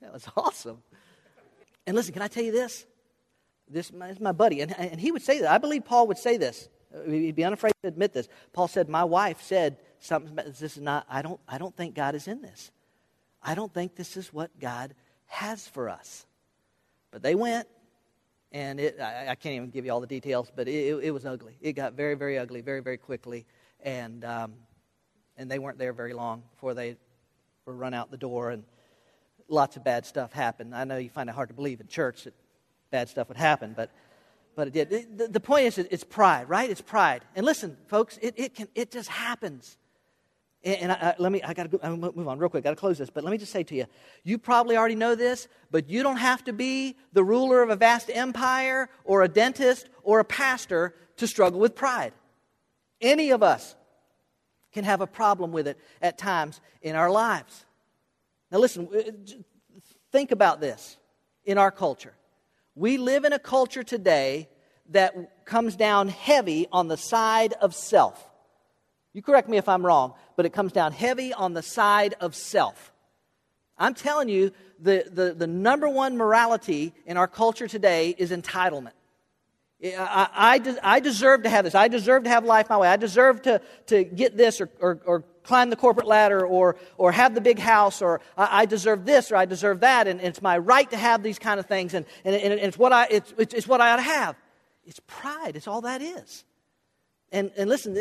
That 0.00 0.12
was 0.12 0.26
awesome. 0.36 0.82
And 1.86 1.96
listen, 1.96 2.12
can 2.12 2.22
I 2.22 2.28
tell 2.28 2.44
you 2.44 2.52
this? 2.52 2.86
This 3.68 3.90
is 3.90 4.20
my 4.20 4.32
buddy, 4.32 4.62
and, 4.62 4.76
and 4.76 5.00
he 5.00 5.12
would 5.12 5.22
say 5.22 5.40
that. 5.40 5.50
I 5.50 5.58
believe 5.58 5.84
Paul 5.84 6.08
would 6.08 6.18
say 6.18 6.36
this. 6.36 6.68
He'd 7.06 7.36
be 7.36 7.44
unafraid 7.44 7.72
to 7.82 7.88
admit 7.88 8.12
this. 8.12 8.28
Paul 8.52 8.66
said, 8.66 8.88
"My 8.88 9.04
wife 9.04 9.42
said 9.42 9.76
something. 10.00 10.34
This 10.34 10.76
is 10.76 10.78
not. 10.78 11.06
I 11.08 11.22
don't. 11.22 11.38
I 11.46 11.58
don't 11.58 11.76
think 11.76 11.94
God 11.94 12.16
is 12.16 12.26
in 12.26 12.42
this. 12.42 12.72
I 13.40 13.54
don't 13.54 13.72
think 13.72 13.94
this 13.94 14.16
is 14.16 14.32
what 14.32 14.50
God 14.58 14.94
has 15.26 15.68
for 15.68 15.88
us." 15.88 16.26
But 17.12 17.22
they 17.22 17.36
went, 17.36 17.68
and 18.50 18.80
it, 18.80 19.00
I, 19.00 19.28
I, 19.28 19.34
can't 19.36 19.54
even 19.54 19.70
give 19.70 19.84
you 19.84 19.92
all 19.92 20.00
the 20.00 20.06
details, 20.06 20.50
but 20.54 20.68
it, 20.68 20.72
it, 20.72 21.04
it, 21.04 21.10
was 21.12 21.24
ugly. 21.24 21.56
It 21.60 21.72
got 21.72 21.94
very, 21.94 22.14
very 22.14 22.38
ugly 22.38 22.60
very, 22.60 22.80
very 22.80 22.98
quickly, 22.98 23.46
and 23.82 24.24
um, 24.24 24.54
and 25.40 25.50
they 25.50 25.58
weren't 25.58 25.78
there 25.78 25.94
very 25.94 26.12
long 26.12 26.42
before 26.54 26.74
they 26.74 26.96
were 27.64 27.74
run 27.74 27.94
out 27.94 28.10
the 28.10 28.18
door, 28.18 28.50
and 28.50 28.62
lots 29.48 29.76
of 29.76 29.82
bad 29.82 30.04
stuff 30.04 30.32
happened. 30.32 30.74
I 30.74 30.84
know 30.84 30.98
you 30.98 31.08
find 31.08 31.30
it 31.30 31.32
hard 31.32 31.48
to 31.48 31.54
believe 31.54 31.80
in 31.80 31.88
church 31.88 32.24
that 32.24 32.34
bad 32.90 33.08
stuff 33.08 33.28
would 33.28 33.38
happen, 33.38 33.72
but 33.74 33.90
but 34.54 34.68
it 34.68 34.72
did. 34.74 35.16
The, 35.16 35.28
the 35.28 35.40
point 35.40 35.64
is, 35.64 35.78
it's 35.78 36.04
pride, 36.04 36.48
right? 36.48 36.68
It's 36.68 36.82
pride. 36.82 37.22
And 37.34 37.46
listen, 37.46 37.78
folks, 37.86 38.18
it, 38.20 38.34
it 38.36 38.54
can 38.54 38.68
it 38.74 38.90
just 38.90 39.08
happens. 39.08 39.78
And 40.62 40.92
I, 40.92 40.94
I, 40.94 41.14
let 41.16 41.32
me, 41.32 41.42
I 41.42 41.54
got 41.54 41.70
to 41.70 41.96
move 41.96 42.28
on 42.28 42.38
real 42.38 42.50
quick. 42.50 42.62
Got 42.62 42.70
to 42.70 42.76
close 42.76 42.98
this. 42.98 43.08
But 43.08 43.24
let 43.24 43.30
me 43.30 43.38
just 43.38 43.50
say 43.50 43.62
to 43.62 43.74
you, 43.74 43.86
you 44.24 44.36
probably 44.36 44.76
already 44.76 44.94
know 44.94 45.14
this, 45.14 45.48
but 45.70 45.88
you 45.88 46.02
don't 46.02 46.18
have 46.18 46.44
to 46.44 46.52
be 46.52 46.96
the 47.14 47.24
ruler 47.24 47.62
of 47.62 47.70
a 47.70 47.76
vast 47.76 48.10
empire 48.12 48.90
or 49.04 49.22
a 49.22 49.28
dentist 49.28 49.88
or 50.02 50.20
a 50.20 50.24
pastor 50.24 50.94
to 51.16 51.26
struggle 51.26 51.58
with 51.58 51.74
pride. 51.74 52.12
Any 53.00 53.30
of 53.30 53.42
us 53.42 53.74
can 54.72 54.84
have 54.84 55.00
a 55.00 55.06
problem 55.06 55.52
with 55.52 55.66
it 55.66 55.78
at 56.00 56.18
times 56.18 56.60
in 56.82 56.96
our 56.96 57.10
lives. 57.10 57.64
Now, 58.50 58.58
listen, 58.58 58.88
uh, 58.94 59.10
think 60.12 60.30
about 60.30 60.60
this 60.60 60.96
in 61.44 61.58
our 61.58 61.70
culture. 61.70 62.14
We 62.74 62.98
live 62.98 63.24
in 63.24 63.32
a 63.32 63.38
culture 63.38 63.82
today 63.82 64.48
that 64.90 65.44
comes 65.44 65.76
down 65.76 66.08
heavy 66.08 66.66
on 66.72 66.88
the 66.88 66.96
side 66.96 67.52
of 67.54 67.74
self. 67.74 68.28
You 69.12 69.22
correct 69.22 69.48
me 69.48 69.56
if 69.56 69.68
I'm 69.68 69.84
wrong, 69.84 70.14
but 70.36 70.46
it 70.46 70.52
comes 70.52 70.72
down 70.72 70.92
heavy 70.92 71.32
on 71.32 71.52
the 71.52 71.62
side 71.62 72.14
of 72.20 72.34
self. 72.34 72.92
I'm 73.76 73.94
telling 73.94 74.28
you, 74.28 74.52
the, 74.78 75.04
the, 75.10 75.34
the 75.34 75.46
number 75.46 75.88
one 75.88 76.16
morality 76.16 76.92
in 77.06 77.16
our 77.16 77.28
culture 77.28 77.66
today 77.66 78.14
is 78.16 78.30
entitlement. 78.30 78.92
I, 79.82 80.28
I, 80.34 80.76
I, 80.96 81.00
deserve 81.00 81.44
to 81.44 81.48
have 81.48 81.64
this. 81.64 81.74
I 81.74 81.88
deserve 81.88 82.24
to 82.24 82.30
have 82.30 82.44
life 82.44 82.68
my 82.68 82.76
way. 82.76 82.88
I 82.88 82.96
deserve 82.96 83.40
to, 83.42 83.62
to 83.86 84.04
get 84.04 84.36
this 84.36 84.60
or, 84.60 84.68
or, 84.78 85.00
or 85.06 85.24
climb 85.42 85.70
the 85.70 85.76
corporate 85.76 86.06
ladder 86.06 86.44
or, 86.44 86.76
or 86.98 87.12
have 87.12 87.34
the 87.34 87.40
big 87.40 87.58
house 87.58 88.02
or 88.02 88.20
I, 88.36 88.62
I 88.62 88.66
deserve 88.66 89.06
this 89.06 89.32
or 89.32 89.36
I 89.36 89.46
deserve 89.46 89.80
that. 89.80 90.06
And, 90.06 90.20
and, 90.20 90.28
it's 90.28 90.42
my 90.42 90.58
right 90.58 90.90
to 90.90 90.98
have 90.98 91.22
these 91.22 91.38
kind 91.38 91.58
of 91.58 91.64
things. 91.64 91.94
And, 91.94 92.04
and, 92.24 92.34
and 92.34 92.52
it's, 92.60 92.78
what 92.78 92.92
I, 92.92 93.06
it's, 93.10 93.32
it's, 93.38 93.66
what 93.66 93.80
I 93.80 93.92
ought 93.92 93.96
to 93.96 94.02
have. 94.02 94.36
It's 94.84 95.00
pride. 95.06 95.56
It's 95.56 95.66
all 95.66 95.80
that 95.82 96.02
is. 96.02 96.44
And, 97.32 97.50
and 97.56 97.70
listen, 97.70 97.96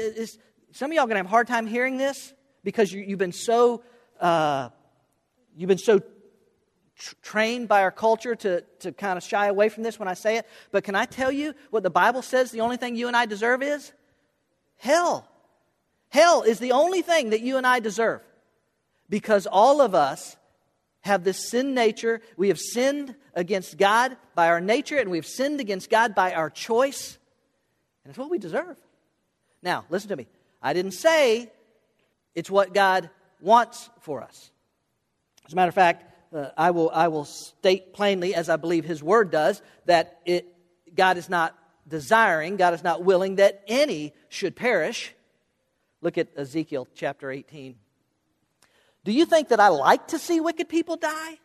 some 0.72 0.92
of 0.92 0.96
y'all 0.96 1.06
are 1.06 1.08
going 1.08 1.15
to 1.15 1.20
have 1.20 1.28
a 1.28 1.30
hard 1.30 1.48
time 1.48 1.65
hearing 1.65 1.98
this 1.98 2.34
because 2.63 2.92
you, 2.92 3.06
have 3.10 3.20
been 3.20 3.32
so, 3.32 3.84
uh, 4.20 4.70
you've 5.56 5.70
been 5.70 5.78
so 5.78 6.02
tr- 6.99 7.15
trained 7.23 7.67
by 7.67 7.81
our 7.81 7.91
culture 7.91 8.35
to, 8.35 8.62
to 8.81 8.91
kind 8.91 9.17
of 9.17 9.23
shy 9.23 9.47
away 9.47 9.69
from 9.69 9.81
this 9.81 9.97
when 9.97 10.07
I 10.07 10.13
say 10.13 10.38
it. 10.38 10.45
But 10.71 10.83
can 10.83 10.93
I 10.93 11.05
tell 11.05 11.31
you 11.31 11.55
what 11.71 11.81
the 11.81 11.89
Bible 11.89 12.21
says 12.21 12.51
the 12.51 12.62
only 12.62 12.77
thing 12.77 12.95
you 12.95 13.07
and 13.07 13.17
I 13.17 13.25
deserve 13.25 13.63
is? 13.63 13.91
Hell. 14.77 15.27
Hell 16.09 16.43
is 16.43 16.59
the 16.59 16.73
only 16.73 17.01
thing 17.01 17.31
that 17.31 17.41
you 17.41 17.57
and 17.57 17.65
I 17.65 17.79
deserve 17.79 18.21
because 19.09 19.47
all 19.47 19.81
of 19.81 19.95
us 19.95 20.38
have 21.01 21.23
this 21.23 21.49
sin 21.49 21.73
nature. 21.73 22.21
We 22.38 22.49
have 22.49 22.59
sinned 22.59 23.15
against 23.33 23.77
God 23.77 24.17
by 24.35 24.49
our 24.49 24.62
nature, 24.62 24.97
and 24.97 25.09
we've 25.09 25.25
sinned 25.25 25.59
against 25.59 25.89
God 25.89 26.13
by 26.13 26.33
our 26.33 26.49
choice. 26.49 27.17
And 28.03 28.12
it's 28.12 28.17
what 28.17 28.29
we 28.29 28.38
deserve. 28.38 28.77
Now, 29.62 29.85
listen 29.89 30.09
to 30.09 30.15
me. 30.15 30.27
I 30.62 30.73
didn't 30.73 30.91
say 30.91 31.51
it's 32.35 32.49
what 32.49 32.73
God 32.73 33.09
wants 33.41 33.89
for 34.01 34.21
us. 34.21 34.51
As 35.45 35.53
a 35.53 35.55
matter 35.55 35.69
of 35.69 35.75
fact, 35.75 36.09
uh, 36.34 36.50
I, 36.58 36.72
will, 36.72 36.92
I 36.94 37.08
will 37.08 37.26
state 37.26 37.94
plainly, 37.94 38.36
as 38.36 38.50
I 38.50 38.56
believe 38.56 38.86
His 38.86 39.02
Word 39.02 39.32
does, 39.32 39.62
that 39.86 40.20
it, 40.26 40.48
God 40.96 41.18
is 41.18 41.30
not 41.30 41.58
desiring, 41.88 42.56
God 42.56 42.74
is 42.74 42.84
not 42.84 43.04
willing 43.04 43.36
that 43.36 43.63
any 43.68 44.13
should 44.30 44.56
perish. 44.56 45.13
Look 46.02 46.18
at 46.18 46.30
Ezekiel 46.38 46.88
chapter 46.94 47.32
18. 47.32 47.76
Do 49.04 49.12
you 49.12 49.26
think 49.26 49.50
that 49.50 49.60
I 49.60 49.70
like 49.70 50.08
to 50.10 50.20
see 50.20 50.39
wicked 50.39 50.70
people 50.70 50.96
die? 50.96 51.39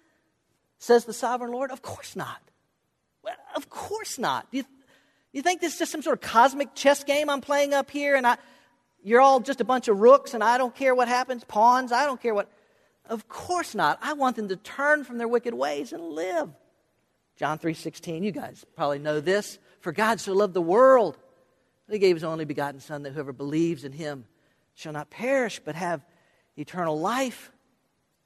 Says 0.79 1.05
the 1.05 1.13
sovereign 1.13 1.53
Lord. 1.53 1.71
Of 1.71 1.83
course 1.83 2.15
not. 2.15 2.41
Well, 3.23 3.35
of 3.57 3.71
course 3.71 4.19
not. 4.19 4.51
Do 4.51 4.59
you, 4.59 4.65
you 5.33 5.43
think 5.43 5.61
this 5.61 5.73
is 5.73 5.79
just 5.79 5.93
some 5.93 6.03
sort 6.03 6.23
of 6.23 6.31
cosmic 6.31 6.75
chess 6.75 7.05
game 7.05 7.31
I'm 7.31 7.41
playing 7.41 7.73
up 7.73 7.91
here 7.91 8.17
and 8.17 8.27
I, 8.27 8.37
you're 9.03 9.21
all 9.21 9.41
just 9.41 9.61
a 9.61 9.65
bunch 9.65 9.89
of 9.89 9.99
rooks 9.99 10.35
and 10.35 10.45
I 10.45 10.59
don't 10.59 10.75
care 10.75 10.95
what 10.95 11.09
happens, 11.09 11.43
pawns, 11.45 11.91
I 11.91 12.05
don't 12.05 12.21
care 12.21 12.35
what. 12.35 12.51
Of 13.07 13.29
course 13.29 13.75
not. 13.75 13.99
I 14.01 14.15
want 14.15 14.37
them 14.37 14.49
to 14.49 14.57
turn 14.57 15.05
from 15.05 15.19
their 15.19 15.29
wicked 15.29 15.55
ways 15.55 15.93
and 15.93 16.03
live. 16.03 16.51
John 17.37 17.59
3:16, 17.59 18.23
you 18.23 18.31
guys 18.31 18.65
probably 18.77 18.99
know 18.99 19.21
this. 19.21 19.59
For 19.81 19.93
God 19.93 20.21
so 20.21 20.33
loved 20.33 20.55
the 20.55 20.63
world 20.63 21.19
that 21.87 21.93
he 21.93 21.99
gave 21.99 22.17
his 22.17 22.25
only 22.25 22.45
begotten 22.45 22.81
son 22.81 23.03
that 23.03 23.13
whoever 23.13 23.33
believes 23.33 23.85
in 23.85 23.93
him 23.93 24.27
shall 24.75 24.93
not 24.93 25.11
perish 25.11 25.61
but 25.65 25.75
have 25.75 26.05
eternal 26.57 26.99
life. 26.99 27.51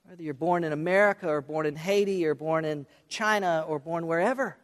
Whether 0.04 0.22
you're 0.22 0.34
born 0.34 0.64
in 0.64 0.72
America 0.72 1.28
or 1.28 1.40
born 1.40 1.66
in 1.66 1.76
Haiti 1.76 2.24
or 2.24 2.34
born 2.34 2.64
in 2.64 2.86
China 3.08 3.64
or 3.66 3.78
born 3.78 4.06
wherever. 4.06 4.56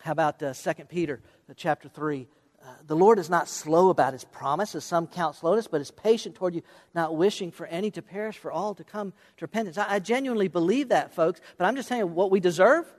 How 0.00 0.12
about 0.12 0.42
uh, 0.42 0.52
2 0.52 0.84
Peter 0.86 1.20
uh, 1.48 1.54
chapter 1.56 1.88
3? 1.88 2.26
Uh, 2.62 2.74
the 2.86 2.96
Lord 2.96 3.18
is 3.18 3.30
not 3.30 3.48
slow 3.48 3.88
about 3.88 4.12
his 4.12 4.24
promise, 4.24 4.74
as 4.74 4.84
some 4.84 5.06
count 5.06 5.36
slowness, 5.36 5.66
but 5.66 5.80
is 5.80 5.90
patient 5.90 6.34
toward 6.34 6.54
you, 6.54 6.62
not 6.94 7.16
wishing 7.16 7.50
for 7.50 7.66
any 7.66 7.90
to 7.92 8.02
perish, 8.02 8.36
for 8.36 8.52
all 8.52 8.74
to 8.74 8.84
come 8.84 9.12
to 9.38 9.44
repentance. 9.44 9.78
I, 9.78 9.94
I 9.94 9.98
genuinely 9.98 10.48
believe 10.48 10.90
that, 10.90 11.14
folks, 11.14 11.40
but 11.56 11.64
I'm 11.64 11.76
just 11.76 11.88
telling 11.88 12.02
you 12.02 12.06
what 12.06 12.30
we 12.30 12.40
deserve 12.40 12.92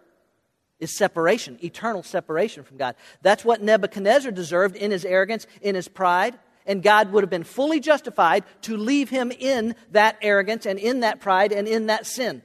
is 0.80 0.98
separation, 0.98 1.60
eternal 1.64 2.02
separation 2.02 2.64
from 2.64 2.78
God. 2.78 2.96
That's 3.22 3.46
what 3.46 3.62
Nebuchadnezzar 3.62 4.32
deserved 4.32 4.76
in 4.76 4.90
his 4.90 5.06
arrogance, 5.06 5.46
in 5.62 5.76
his 5.76 5.88
pride 5.88 6.40
and 6.66 6.84
God 6.84 7.12
would 7.12 7.24
have 7.24 7.30
been 7.30 7.44
fully 7.44 7.80
justified 7.80 8.44
to 8.64 8.78
leave 8.78 9.10
him 9.10 9.32
in 9.32 9.76
that 9.92 10.18
arrogance 10.22 10.66
and 10.66 10.78
in 10.80 11.02
that 11.02 11.20
pride 11.20 11.52
and 11.52 11.68
in 11.68 11.88
that 11.88 12.06
sin. 12.06 12.42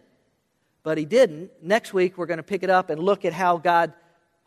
But 0.83 0.99
he 0.99 1.05
didn't. 1.05 1.51
Next 1.63 1.93
week, 1.93 2.17
we're 2.17 2.27
going 2.27 2.39
to 2.39 2.43
pick 2.43 2.63
it 2.63 2.71
up 2.71 2.91
and 2.91 3.01
look 3.01 3.25
at 3.25 3.33
how 3.33 3.59
God 3.59 3.93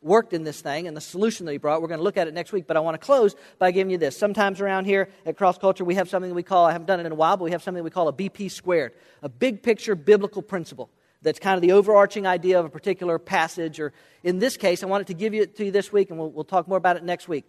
worked 0.01 0.33
in 0.33 0.43
this 0.43 0.61
thing 0.61 0.87
and 0.87 0.95
the 0.95 1.01
solution 1.01 1.45
that 1.45 1.51
he 1.51 1.57
brought. 1.57 1.81
We're 1.81 1.87
going 1.89 1.99
to 1.99 2.03
look 2.03 2.17
at 2.17 2.27
it 2.27 2.33
next 2.33 2.51
week, 2.51 2.67
but 2.67 2.77
I 2.77 2.79
want 2.79 2.95
to 2.95 3.05
close 3.05 3.35
by 3.57 3.71
giving 3.71 3.91
you 3.91 3.97
this. 3.97 4.17
Sometimes 4.17 4.61
around 4.61 4.85
here 4.85 5.09
at 5.25 5.37
Cross 5.37 5.57
Culture, 5.57 5.83
we 5.83 5.95
have 5.95 6.09
something 6.09 6.33
we 6.33 6.43
call, 6.43 6.65
I 6.65 6.71
haven't 6.71 6.87
done 6.87 6.99
it 6.99 7.05
in 7.05 7.11
a 7.11 7.15
while, 7.15 7.37
but 7.37 7.43
we 7.43 7.51
have 7.51 7.63
something 7.63 7.83
we 7.83 7.89
call 7.89 8.07
a 8.07 8.13
BP 8.13 8.51
squared, 8.51 8.93
a 9.21 9.29
big 9.29 9.61
picture 9.61 9.95
biblical 9.95 10.41
principle. 10.41 10.89
That's 11.21 11.39
kind 11.39 11.55
of 11.55 11.61
the 11.61 11.73
overarching 11.73 12.25
idea 12.25 12.59
of 12.59 12.65
a 12.65 12.69
particular 12.69 13.19
passage, 13.19 13.79
or 13.79 13.91
in 14.23 14.39
this 14.39 14.55
case, 14.55 14.83
I 14.83 14.85
wanted 14.85 15.07
to 15.07 15.13
give 15.13 15.33
it 15.33 15.57
to 15.57 15.65
you 15.65 15.71
this 15.71 15.91
week, 15.91 16.11
and 16.11 16.19
we'll, 16.19 16.29
we'll 16.29 16.45
talk 16.45 16.67
more 16.67 16.77
about 16.77 16.95
it 16.95 17.03
next 17.03 17.27
week. 17.27 17.45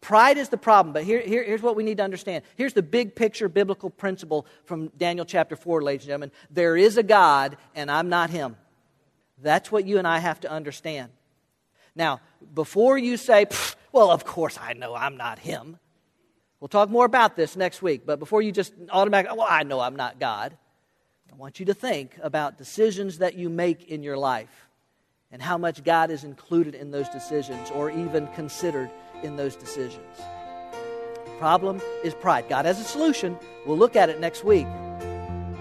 Pride 0.00 0.38
is 0.38 0.48
the 0.48 0.56
problem, 0.56 0.92
but 0.92 1.04
here, 1.04 1.20
here, 1.20 1.44
here's 1.44 1.62
what 1.62 1.76
we 1.76 1.84
need 1.84 1.98
to 1.98 2.02
understand. 2.02 2.42
Here's 2.56 2.72
the 2.72 2.82
big 2.82 3.14
picture 3.14 3.48
biblical 3.48 3.90
principle 3.90 4.46
from 4.64 4.88
Daniel 4.96 5.26
chapter 5.26 5.56
4, 5.56 5.82
ladies 5.82 6.02
and 6.02 6.08
gentlemen. 6.08 6.32
There 6.50 6.76
is 6.76 6.96
a 6.96 7.02
God, 7.02 7.58
and 7.76 7.90
I'm 7.90 8.08
not 8.08 8.30
him. 8.30 8.56
That's 9.42 9.70
what 9.70 9.84
you 9.86 9.98
and 9.98 10.08
I 10.08 10.18
have 10.18 10.40
to 10.40 10.50
understand. 10.50 11.10
Now, 11.94 12.20
before 12.54 12.98
you 12.98 13.16
say, 13.16 13.46
well, 13.92 14.10
of 14.10 14.24
course 14.24 14.58
I 14.60 14.72
know 14.72 14.94
I'm 14.94 15.16
not 15.16 15.38
him, 15.38 15.78
we'll 16.60 16.68
talk 16.68 16.90
more 16.90 17.04
about 17.04 17.36
this 17.36 17.56
next 17.56 17.82
week, 17.82 18.02
but 18.06 18.18
before 18.18 18.42
you 18.42 18.52
just 18.52 18.72
automatically, 18.90 19.38
well, 19.38 19.46
I 19.48 19.62
know 19.62 19.80
I'm 19.80 19.96
not 19.96 20.18
God, 20.18 20.56
I 21.32 21.36
want 21.36 21.60
you 21.60 21.66
to 21.66 21.74
think 21.74 22.16
about 22.22 22.58
decisions 22.58 23.18
that 23.18 23.34
you 23.34 23.48
make 23.48 23.88
in 23.88 24.02
your 24.02 24.16
life 24.16 24.68
and 25.30 25.40
how 25.40 25.56
much 25.56 25.84
God 25.84 26.10
is 26.10 26.24
included 26.24 26.74
in 26.74 26.90
those 26.90 27.08
decisions 27.08 27.70
or 27.70 27.90
even 27.90 28.26
considered 28.28 28.90
in 29.22 29.36
those 29.36 29.54
decisions. 29.56 30.18
The 31.24 31.30
problem 31.38 31.80
is 32.04 32.14
pride. 32.14 32.48
God 32.48 32.64
has 32.64 32.80
a 32.80 32.84
solution. 32.84 33.38
We'll 33.64 33.78
look 33.78 33.96
at 33.96 34.08
it 34.08 34.20
next 34.20 34.44
week. 34.44 34.66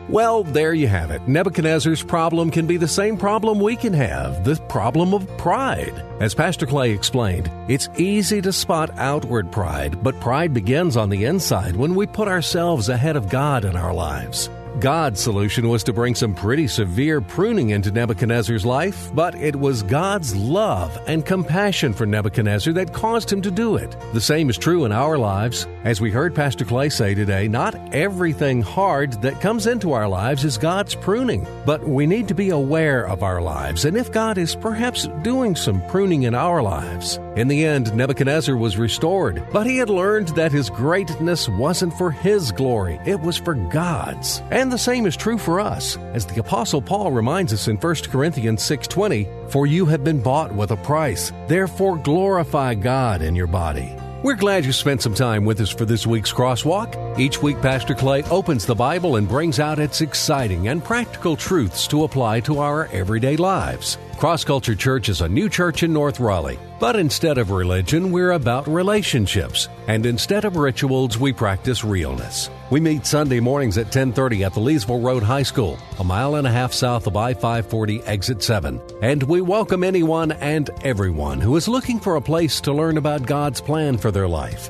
Well, 0.10 0.44
there 0.44 0.74
you 0.74 0.88
have 0.88 1.12
it. 1.12 1.28
Nebuchadnezzar's 1.28 2.02
problem 2.02 2.50
can 2.50 2.66
be 2.66 2.78
the 2.78 2.88
same 2.88 3.16
problem 3.16 3.60
we 3.60 3.76
can 3.76 3.94
have 3.94 4.44
the 4.44 4.56
problem 4.68 5.14
of 5.14 5.28
pride. 5.38 6.04
As 6.20 6.34
Pastor 6.34 6.66
Clay 6.66 6.90
explained, 6.90 7.52
it's 7.68 7.90
easy 7.96 8.42
to 8.42 8.52
spot 8.52 8.90
outward 8.98 9.52
pride, 9.52 10.04
but 10.04 10.20
pride 10.20 10.52
begins 10.52 10.98
on 10.98 11.12
the 11.12 11.26
inside 11.26 11.76
when 11.76 11.94
we 11.94 12.08
put 12.08 12.28
ourselves 12.28 12.90
ahead 12.90 13.18
of 13.18 13.30
God 13.30 13.66
in 13.66 13.76
our 13.76 13.94
lives. 13.94 14.50
God's 14.80 15.20
solution 15.20 15.68
was 15.68 15.84
to 15.84 15.94
bring 15.94 16.16
some 16.16 16.34
pretty 16.34 16.68
severe 16.68 17.22
pruning 17.22 17.72
into 17.72 17.92
Nebuchadnezzar's 17.92 18.66
life, 18.66 19.12
but 19.14 19.36
it 19.36 19.56
was 19.56 19.84
God's 19.84 20.36
love 20.36 20.98
and 21.06 21.26
compassion 21.26 21.92
for 21.92 22.06
Nebuchadnezzar 22.06 22.74
that 22.74 22.94
caused 22.94 23.32
him 23.32 23.42
to 23.42 23.52
do 23.52 23.76
it. 23.76 23.96
The 24.14 24.22
same 24.22 24.50
is 24.50 24.58
true 24.58 24.86
in 24.86 24.92
our 24.92 25.18
lives. 25.18 25.68
As 25.86 26.02
we 26.02 26.12
heard 26.12 26.36
Pastor 26.36 26.66
Clay 26.66 26.90
say 26.90 27.16
today, 27.16 27.48
not 27.48 27.96
everything 27.96 28.62
hard 28.62 29.14
that 29.22 29.40
comes 29.40 29.66
into 29.66 29.94
our 29.94 30.10
lives 30.10 30.44
is 30.44 30.58
God's 30.58 30.94
pruning, 30.94 31.48
but 31.66 31.88
we 31.88 32.06
need 32.06 32.28
to 32.28 32.34
be 32.34 32.50
aware 32.50 33.08
of 33.08 33.24
our 33.24 33.42
lives 33.42 33.86
and 33.86 33.96
if 33.96 34.12
God 34.12 34.38
is 34.38 34.56
perhaps 34.56 35.08
doing 35.22 35.56
some 35.56 35.82
pruning 35.88 36.24
in 36.24 36.36
our 36.36 36.62
lives. 36.62 37.18
In 37.38 37.48
the 37.48 37.64
end, 37.64 37.96
Nebuchadnezzar 37.96 38.58
was 38.58 38.76
restored, 38.76 39.42
but 39.54 39.66
he 39.66 39.78
had 39.78 39.90
learned 39.90 40.28
that 40.30 40.52
his 40.52 40.70
greatness 40.70 41.48
wasn't 41.48 41.94
for 41.94 42.12
his 42.12 42.52
glory, 42.52 43.00
it 43.06 43.22
was 43.22 43.38
for 43.38 43.54
God's. 43.54 44.42
And 44.52 44.70
the 44.70 44.78
same 44.78 45.06
is 45.06 45.16
true 45.16 45.38
for 45.38 45.62
us, 45.62 45.98
as 46.14 46.26
the 46.26 46.42
apostle 46.42 46.82
Paul 46.82 47.14
reminds 47.14 47.54
us 47.54 47.70
in 47.70 47.78
1 47.78 48.12
Corinthians 48.12 48.62
6:20, 48.64 49.30
"For 49.48 49.66
you 49.66 49.86
have 49.86 50.04
been 50.04 50.20
bought 50.20 50.54
with 50.54 50.72
a 50.72 50.78
price; 50.78 51.32
therefore 51.48 51.96
glorify 51.96 52.74
God 52.74 53.22
in 53.22 53.34
your 53.34 53.48
body." 53.48 53.96
We're 54.22 54.36
glad 54.36 54.66
you 54.66 54.74
spent 54.74 55.02
some 55.02 55.14
time 55.14 55.46
with 55.46 55.62
us 55.62 55.70
for 55.70 55.86
this 55.86 56.06
week's 56.06 56.34
crosswalk. 56.34 57.18
Each 57.18 57.42
week, 57.42 57.62
Pastor 57.62 57.96
Clay 57.96 58.22
opens 58.24 58.66
the 58.66 58.76
Bible 58.76 59.16
and 59.16 59.26
brings 59.26 59.62
out 59.62 59.80
its 59.80 60.02
exciting 60.02 60.68
and 60.68 60.84
practical 60.84 61.38
truths 61.38 61.88
to 61.88 62.04
apply 62.04 62.42
to 62.42 62.60
our 62.60 62.88
everyday 62.88 63.38
lives. 63.38 63.98
Cross 64.20 64.44
Culture 64.44 64.76
Church 64.76 65.08
is 65.08 65.22
a 65.22 65.30
new 65.30 65.48
church 65.48 65.82
in 65.82 65.94
North 65.94 66.20
Raleigh. 66.20 66.60
But 66.78 66.98
instead 66.98 67.38
of 67.38 67.52
religion, 67.52 68.12
we're 68.12 68.32
about 68.32 68.68
relationships. 68.68 69.70
And 69.88 70.06
instead 70.06 70.44
of 70.44 70.58
rituals, 70.58 71.18
we 71.18 71.32
practice 71.32 71.86
realness. 71.86 72.50
We 72.70 72.82
meet 72.82 73.06
Sunday 73.06 73.40
mornings 73.40 73.78
at 73.78 73.86
1030 73.86 74.44
at 74.44 74.54
the 74.54 74.60
Leesville 74.60 75.02
Road 75.02 75.24
High 75.24 75.44
School, 75.44 75.78
a 76.00 76.04
mile 76.04 76.36
and 76.36 76.46
a 76.46 76.52
half 76.52 76.74
south 76.74 77.08
of 77.08 77.16
I-540 77.16 78.06
exit 78.06 78.44
7. 78.44 78.82
And 79.02 79.24
we 79.24 79.40
welcome 79.40 79.86
anyone 79.86 80.34
and 80.34 80.70
everyone 80.84 81.40
who 81.40 81.56
is 81.56 81.70
looking 81.70 82.02
for 82.02 82.18
a 82.18 82.22
place 82.22 82.60
to 82.60 82.74
learn 82.74 82.98
about 82.98 83.26
God's 83.26 83.62
plan 83.62 83.98
for 83.98 84.12
their 84.12 84.28
life. 84.28 84.70